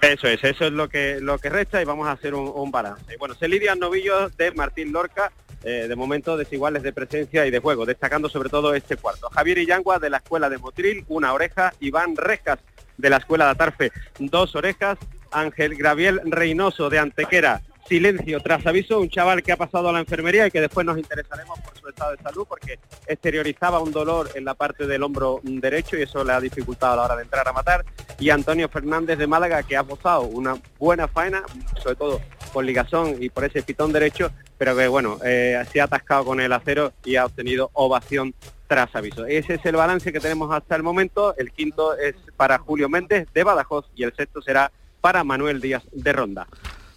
[0.01, 3.15] Eso es, eso es lo que lo que resta y vamos a hacer un, balance.
[3.17, 5.31] Bueno, se lidian novillos de Martín Lorca,
[5.63, 9.29] eh, de momento desiguales de presencia y de juego, destacando sobre todo este cuarto.
[9.29, 12.59] Javier Illangua de la Escuela de Motril, una oreja, Iván Rejas
[12.97, 14.97] de la Escuela de Atarfe, dos orejas,
[15.31, 19.99] Ángel Graviel Reynoso de Antequera, silencio tras aviso, un chaval que ha pasado a la
[19.99, 24.29] enfermería y que después nos interesaremos por su estado de salud porque exteriorizaba un dolor
[24.35, 27.23] en la parte del hombro derecho y eso le ha dificultado a la hora de
[27.23, 27.85] entrar a matar.
[28.19, 31.43] Y Antonio Fernández de Málaga que ha posado una buena faena,
[31.81, 32.21] sobre todo
[32.51, 36.39] por ligazón y por ese pitón derecho, pero que bueno, eh, se ha atascado con
[36.39, 38.33] el acero y ha obtenido ovación
[38.67, 39.25] tras aviso.
[39.25, 41.35] Ese es el balance que tenemos hasta el momento.
[41.37, 44.71] El quinto es para Julio Méndez de Badajoz y el sexto será
[45.01, 46.47] para Manuel Díaz de Ronda.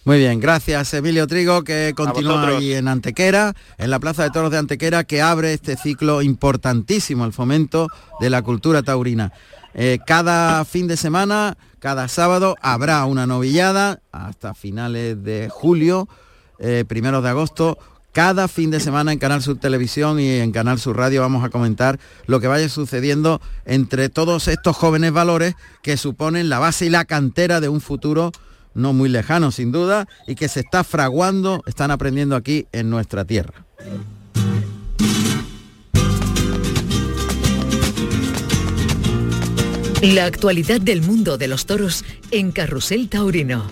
[0.09, 4.49] Muy bien, gracias Emilio Trigo que continúa ahí en Antequera, en la Plaza de Toros
[4.49, 7.89] de Antequera, que abre este ciclo importantísimo, el fomento
[8.19, 9.31] de la cultura taurina.
[9.75, 16.09] Eh, cada fin de semana, cada sábado, habrá una novillada hasta finales de julio,
[16.57, 17.77] eh, primeros de agosto.
[18.11, 21.49] Cada fin de semana en Canal Sur Televisión y en Canal Sur Radio vamos a
[21.49, 25.53] comentar lo que vaya sucediendo entre todos estos jóvenes valores
[25.83, 28.31] que suponen la base y la cantera de un futuro
[28.79, 33.25] no muy lejano sin duda y que se está fraguando, están aprendiendo aquí en nuestra
[33.25, 33.65] tierra.
[40.01, 43.65] La actualidad del mundo de los toros en Carrusel Taurino.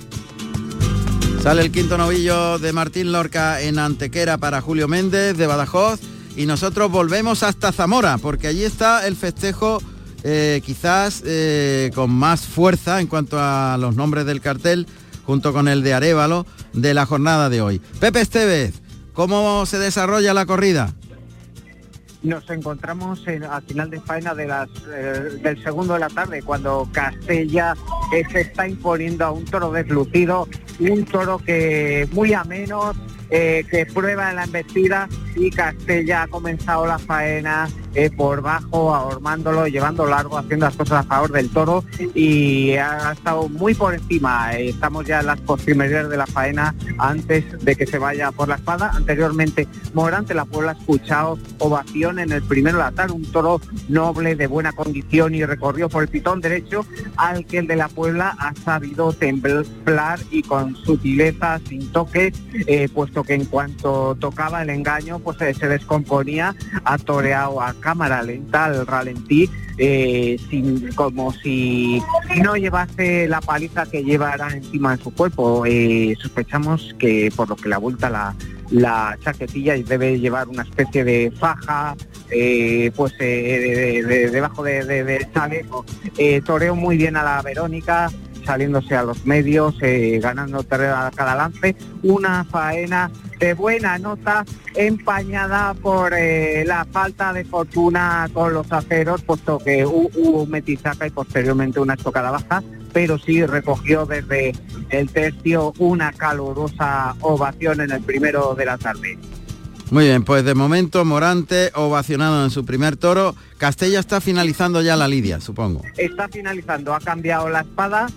[1.41, 6.01] Sale el quinto novillo de Martín Lorca en Antequera para Julio Méndez de Badajoz
[6.35, 9.79] y nosotros volvemos hasta Zamora porque allí está el festejo
[10.23, 14.85] eh, quizás eh, con más fuerza en cuanto a los nombres del cartel
[15.27, 17.81] junto con el de Arevalo de la jornada de hoy.
[17.99, 20.93] Pepe Estevez, ¿cómo se desarrolla la corrida?
[22.23, 26.41] Nos encontramos en, al final de faena de las, eh, del segundo de la tarde,
[26.41, 27.75] cuando Castella
[28.13, 30.47] eh, se está imponiendo a un toro deslucido,
[30.79, 32.93] un toro que muy ameno,
[33.29, 38.93] eh, que prueba en la embestida y Castella ha comenzado la faena eh, por bajo,
[38.93, 43.95] ahormándolo, llevando largo, haciendo las cosas a favor del toro y ha estado muy por
[43.95, 44.55] encima.
[44.55, 48.49] Eh, estamos ya en las postrimerías de la faena antes de que se vaya por
[48.49, 48.91] la espada.
[48.93, 53.59] Anteriormente, Morante la Puebla ha escuchado ovación en el primero de la tarde, un toro
[53.89, 57.87] noble, de buena condición y recorrió por el pitón derecho al que el de la
[57.87, 62.31] Puebla ha sabido temblar y con sutileza, sin toque,
[62.67, 62.89] eh,
[63.23, 68.65] que en cuanto tocaba el engaño, pues eh, se descomponía, ha toreado a cámara lenta,
[68.65, 70.37] al ralentí, eh,
[70.95, 72.01] como si
[72.43, 75.65] no llevase la paliza que llevara encima de su cuerpo.
[75.65, 78.35] Eh, sospechamos que por lo que le abulta la,
[78.71, 81.95] la chaquetilla debe llevar una especie de faja
[82.95, 85.85] pues de- de- debajo de, chaleco.
[86.17, 88.09] Eh, toreó muy bien a la Verónica,
[88.47, 91.75] saliéndose a los medios, eh, ganando terreno a cada lance.
[92.01, 99.21] Una faena de buena nota, empañada por eh, la falta de fortuna con los aceros,
[99.21, 104.53] puesto que hu- hubo un metizaca y posteriormente una estocada baja, pero sí recogió desde
[104.89, 109.19] el tercio una calurosa ovación en el primero de la tarde.
[109.91, 113.35] Muy bien, pues de momento Morante ovacionado en su primer toro.
[113.57, 115.81] Castella está finalizando ya la lidia, supongo.
[115.95, 118.07] Está finalizando, ha cambiado la espada,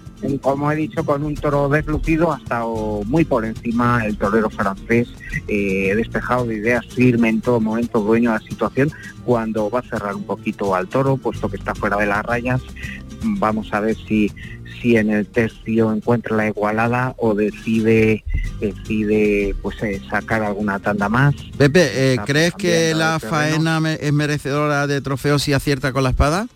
[0.41, 5.09] como he dicho, con un toro deslucido, ha estado muy por encima el torero francés,
[5.49, 8.91] eh, despejado de ideas, firme en todo momento, dueño de la situación,
[9.25, 12.61] cuando va a cerrar un poquito al toro, puesto que está fuera de las rayas,
[13.23, 14.33] vamos a ver si
[14.81, 18.25] si en el tercio encuentra la igualada o decide
[18.61, 21.35] decide pues eh, sacar alguna tanda más.
[21.57, 26.47] Pepe, eh, ¿crees que la faena es merecedora de trofeo si acierta con la espada?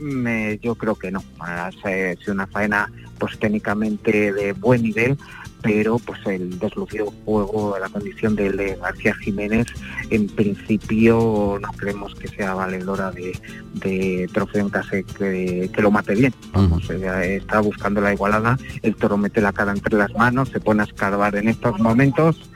[0.00, 1.22] Me- yo creo que no.
[1.40, 5.18] Ha sido una faena pues técnicamente de buen nivel,
[5.60, 9.66] pero pues el deslucido juego, la condición de García Jiménez,
[10.10, 13.36] en principio no creemos que sea valedora de,
[13.74, 16.32] de trofeo en caso que, que lo mate bien.
[16.52, 20.82] Vamos, está buscando la igualada, el toro mete la cara entre las manos, se pone
[20.82, 22.48] a escarbar en estos momentos.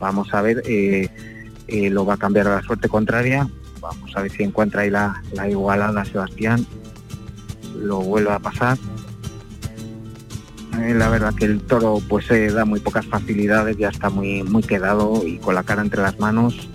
[0.00, 1.08] Vamos a ver, eh,
[1.68, 3.48] eh, lo va a cambiar a la suerte contraria.
[3.80, 6.66] Vamos a ver si encuentra ahí la, la igualada Sebastián.
[7.78, 8.78] Lo vuelve a pasar.
[10.80, 14.42] Eh, la verdad que el toro pues eh, da muy pocas facilidades, ya está muy,
[14.44, 16.68] muy quedado y con la cara entre las manos.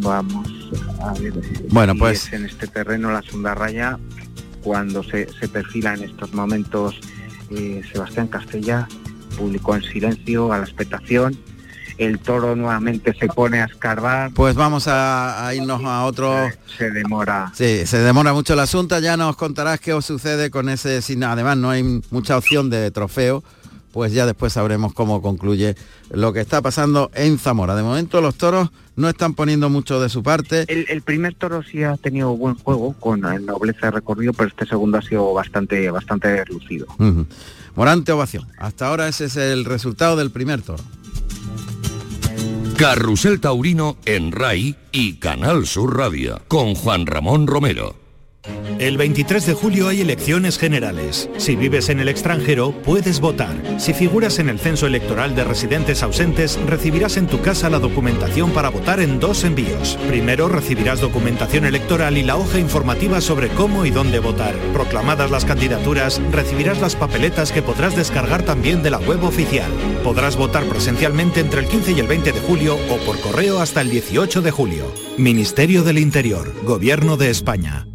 [0.00, 0.48] Vamos
[1.02, 1.34] a ver.
[1.70, 3.98] Bueno, si pues- es en este terreno la segunda raya,
[4.62, 6.98] cuando se, se perfila en estos momentos
[7.50, 8.88] eh, Sebastián Castella,
[9.36, 11.36] publicó en silencio a la expectación.
[12.02, 14.32] El toro nuevamente se pone a escarbar.
[14.34, 16.34] Pues vamos a, a irnos a otro...
[16.76, 17.52] Se demora.
[17.54, 21.22] Sí, se demora mucho el asunto, ya nos contarás qué os sucede con ese, sin
[21.22, 23.44] además no hay mucha opción de trofeo,
[23.92, 25.76] pues ya después sabremos cómo concluye
[26.10, 27.76] lo que está pasando en Zamora.
[27.76, 30.64] De momento los toros no están poniendo mucho de su parte.
[30.66, 34.66] El, el primer toro sí ha tenido buen juego con nobleza de recorrido, pero este
[34.66, 36.86] segundo ha sido bastante, bastante lucido.
[37.76, 38.48] Morante ovación.
[38.58, 40.82] Hasta ahora ese es el resultado del primer toro.
[42.76, 48.01] Carrusel Taurino en RAI y Canal Sur Radio con Juan Ramón Romero.
[48.78, 51.30] El 23 de julio hay elecciones generales.
[51.36, 53.54] Si vives en el extranjero, puedes votar.
[53.78, 58.50] Si figuras en el censo electoral de residentes ausentes, recibirás en tu casa la documentación
[58.50, 59.96] para votar en dos envíos.
[60.08, 64.56] Primero recibirás documentación electoral y la hoja informativa sobre cómo y dónde votar.
[64.72, 69.70] Proclamadas las candidaturas, recibirás las papeletas que podrás descargar también de la web oficial.
[70.02, 73.80] Podrás votar presencialmente entre el 15 y el 20 de julio o por correo hasta
[73.80, 74.92] el 18 de julio.
[75.18, 77.86] Ministerio del Interior, Gobierno de España.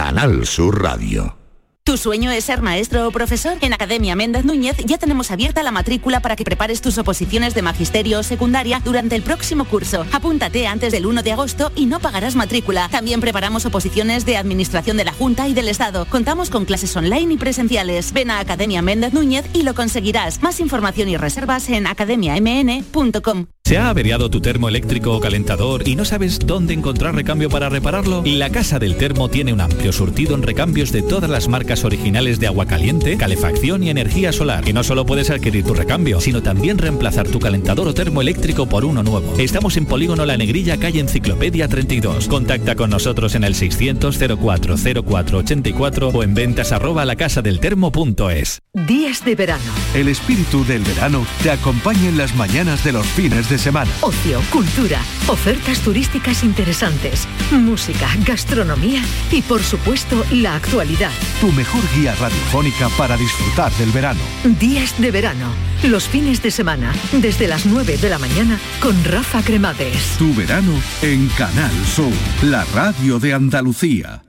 [0.00, 1.39] Canal Sur Radio.
[1.82, 3.56] ¿Tu sueño es ser maestro o profesor?
[3.62, 7.62] En Academia Méndez Núñez ya tenemos abierta la matrícula para que prepares tus oposiciones de
[7.62, 10.04] magisterio o secundaria durante el próximo curso.
[10.12, 12.88] Apúntate antes del 1 de agosto y no pagarás matrícula.
[12.90, 16.04] También preparamos oposiciones de Administración de la Junta y del Estado.
[16.04, 18.12] Contamos con clases online y presenciales.
[18.12, 20.42] Ven a Academia Méndez Núñez y lo conseguirás.
[20.42, 23.46] Más información y reservas en academiamn.com.
[23.64, 27.68] ¿Se ha averiado tu termo eléctrico o calentador y no sabes dónde encontrar recambio para
[27.68, 28.24] repararlo?
[28.26, 32.40] La Casa del Termo tiene un amplio surtido en recambios de todas las marcas originales
[32.40, 34.68] de agua caliente, calefacción y energía solar.
[34.68, 38.66] Y no solo puedes adquirir tu recambio, sino también reemplazar tu calentador o termo eléctrico
[38.66, 39.34] por uno nuevo.
[39.38, 42.28] Estamos en Polígono La Negrilla, calle Enciclopedia 32.
[42.28, 48.60] Contacta con nosotros en el 600 04 04 84 o en ventas arroba lacasadeltermo.es.
[48.86, 49.72] Días de verano.
[49.94, 53.90] El espíritu del verano te acompaña en las mañanas de los fines de semana.
[54.00, 61.10] Ocio, cultura, ofertas turísticas interesantes, música, gastronomía y por supuesto la actualidad.
[61.40, 64.20] Tu mejor guía radiofónica para disfrutar del verano.
[64.58, 65.52] Días de verano,
[65.82, 70.16] los fines de semana, desde las 9 de la mañana con Rafa Cremades.
[70.16, 74.22] Tu verano en Canal Sur, la radio de Andalucía.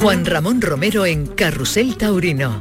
[0.00, 2.60] Juan Ramón Romero en Carrusel Taurino.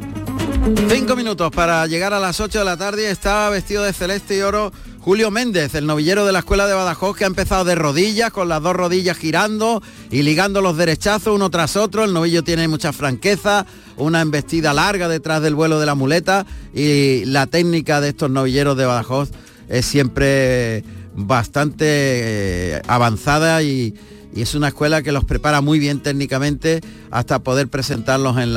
[0.89, 4.41] Cinco minutos para llegar a las 8 de la tarde está vestido de celeste y
[4.41, 8.31] oro Julio Méndez, el novillero de la escuela de Badajoz, que ha empezado de rodillas,
[8.31, 9.81] con las dos rodillas girando
[10.11, 12.03] y ligando los derechazos uno tras otro.
[12.03, 17.23] El novillo tiene mucha franqueza, una embestida larga detrás del vuelo de la muleta y
[17.25, 19.29] la técnica de estos novilleros de Badajoz
[19.69, 20.83] es siempre
[21.15, 23.95] bastante eh, avanzada y,
[24.35, 28.53] es una escuela que los prepara muy bien técnicamente hasta poder presentarlos en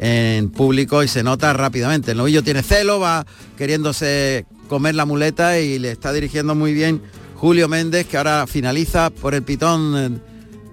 [0.00, 2.12] en público y se nota rápidamente.
[2.12, 3.24] El novillo tiene celo, va
[3.56, 7.02] queriéndose comer la muleta y le está dirigiendo muy bien
[7.34, 10.20] Julio Méndez, que ahora finaliza por el pitón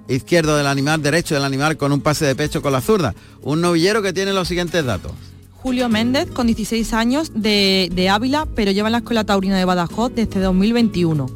[0.07, 3.13] eh, izquierdo del animal, derecho del animal, con un pase de pecho con la zurda.
[3.41, 5.11] Un novillero que tiene los siguientes datos.
[5.51, 9.65] Julio Méndez, con 16 años, de, de Ávila, pero lleva en la Escuela Taurina de
[9.65, 11.27] Badajoz desde 2021.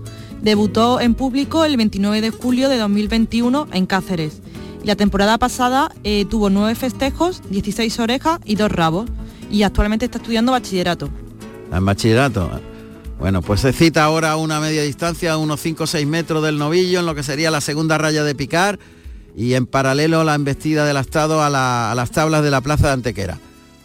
[0.42, 4.42] Debutó en público el 29 de julio de 2021 en Cáceres.
[4.84, 9.10] La temporada pasada eh, tuvo nueve festejos, 16 orejas y dos rabos.
[9.52, 11.10] Y actualmente está estudiando bachillerato.
[11.72, 12.50] En bachillerato.
[13.20, 16.58] Bueno, pues se cita ahora a una media distancia, unos 5 o 6 metros del
[16.58, 18.80] novillo, en lo que sería la segunda raya de picar,
[19.36, 22.94] y en paralelo la embestida del astado a, a las tablas de la plaza de
[22.94, 23.38] Antequera.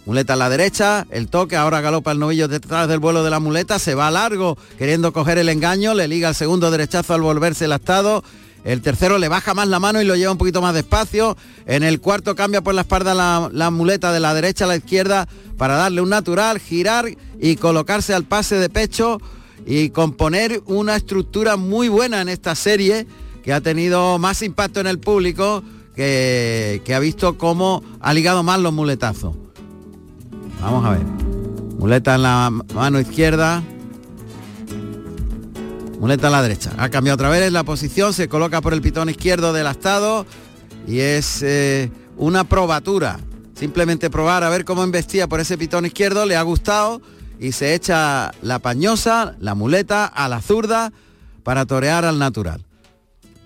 [0.07, 3.41] Muleta a la derecha, el toque, ahora galopa el novillo detrás del vuelo de la
[3.41, 7.65] muleta, se va largo, queriendo coger el engaño, le liga el segundo derechazo al volverse
[7.65, 8.23] el astado,
[8.65, 11.37] el tercero le baja más la mano y lo lleva un poquito más despacio,
[11.67, 13.15] en el cuarto cambia por la espalda
[13.53, 17.07] la, muleta de la derecha a la izquierda para darle un natural, girar
[17.39, 19.21] y colocarse al pase de pecho
[19.67, 23.07] y componer una estructura muy buena en esta serie
[23.43, 25.63] que ha tenido más impacto en el público,
[25.95, 29.37] que, que ha visto cómo ha ligado más los muletazos.
[30.63, 31.05] Vamos a ver.
[31.79, 33.63] Muleta en la mano izquierda.
[36.05, 36.71] Muleta en la derecha.
[36.77, 40.27] Ha cambiado otra vez la posición, se coloca por el pitón izquierdo del astado
[40.87, 43.21] y es eh, una probatura.
[43.55, 47.01] Simplemente probar a ver cómo embestía por ese pitón izquierdo, le ha gustado
[47.41, 50.93] y se echa la pañosa, la muleta a la zurda
[51.43, 52.67] para torear al natural.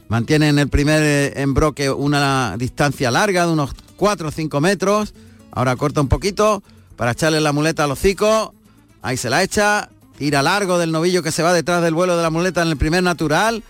[0.08, 5.14] Mantiene en el primer eh, embroque una distancia larga de unos 4 o 5 metros.
[5.52, 6.64] Ahora corta un poquito
[6.96, 8.52] para echarle la muleta al hocico.
[9.00, 9.90] Ahí se la echa.
[10.18, 12.76] Tira largo del novillo que se va detrás del vuelo de la muleta en el
[12.76, 13.62] primer natural.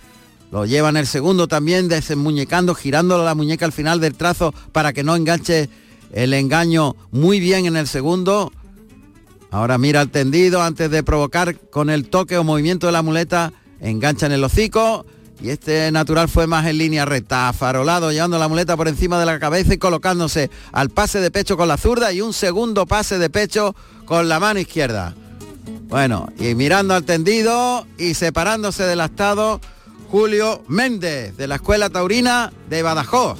[0.51, 4.94] Lo lleva en el segundo también desenmuñecando, girando la muñeca al final del trazo para
[4.94, 5.68] que no enganche
[6.11, 8.51] el engaño muy bien en el segundo.
[9.51, 13.53] Ahora mira el tendido antes de provocar con el toque o movimiento de la muleta.
[13.82, 15.05] Engancha en el hocico.
[15.42, 19.26] Y este natural fue más en línea recta, farolado, llevando la muleta por encima de
[19.26, 23.18] la cabeza y colocándose al pase de pecho con la zurda y un segundo pase
[23.18, 23.76] de pecho
[24.07, 25.14] con la mano izquierda.
[25.89, 29.59] Bueno, y mirando al tendido y separándose del astado,
[30.11, 33.39] Julio Méndez, de la Escuela Taurina de Badajoz.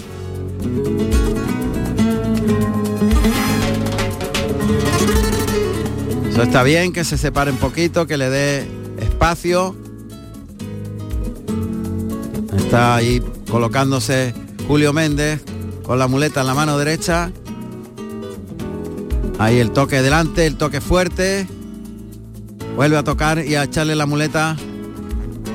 [6.31, 8.67] Eso está bien, que se separe un poquito, que le dé
[8.99, 9.77] espacio.
[12.57, 14.33] Está ahí colocándose
[14.67, 15.43] Julio Méndez
[15.83, 17.31] con la muleta en la mano derecha.
[19.39, 21.47] Ahí el toque delante, el toque fuerte.
[22.79, 24.57] Vuelve a tocar y a echarle la muleta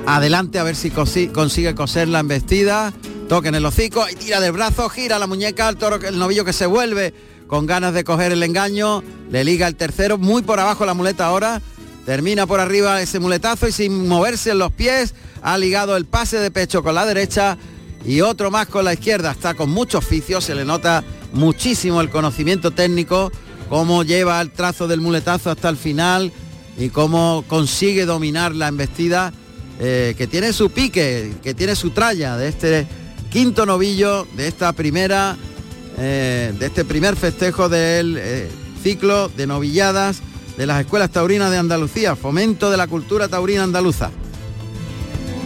[0.06, 2.92] adelante a ver si consigue coser la embestida.
[3.30, 6.44] Toque en el hocico y tira del brazo, gira la muñeca al toro, el novillo
[6.44, 7.14] que se vuelve
[7.48, 9.06] con ganas de coger el engaño.
[9.32, 11.62] Le liga el tercero, muy por abajo la muleta ahora.
[12.06, 16.40] Termina por arriba ese muletazo y sin moverse en los pies ha ligado el pase
[16.40, 17.58] de pecho con la derecha
[18.04, 19.32] y otro más con la izquierda.
[19.32, 23.32] Está con mucho oficio, se le nota muchísimo el conocimiento técnico,
[23.70, 26.34] cómo lleva el trazo del muletazo hasta el final
[26.78, 29.32] y cómo consigue dominar la embestida
[29.80, 32.88] eh, que tiene su pique, que tiene su tralla de este
[33.32, 35.36] quinto novillo de esta primera,
[35.98, 38.50] eh, de este primer festejo del eh,
[38.82, 40.22] ciclo de novilladas
[40.58, 44.12] de las escuelas taurinas de Andalucía, fomento de la cultura taurina andaluza.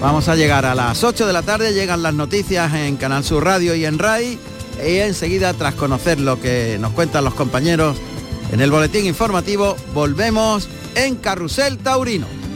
[0.01, 3.43] Vamos a llegar a las 8 de la tarde, llegan las noticias en Canal Sur
[3.43, 4.37] Radio y en RAI
[4.85, 7.97] y enseguida tras conocer lo que nos cuentan los compañeros
[8.51, 12.46] en el boletín informativo, volvemos en Carrusel Taurino.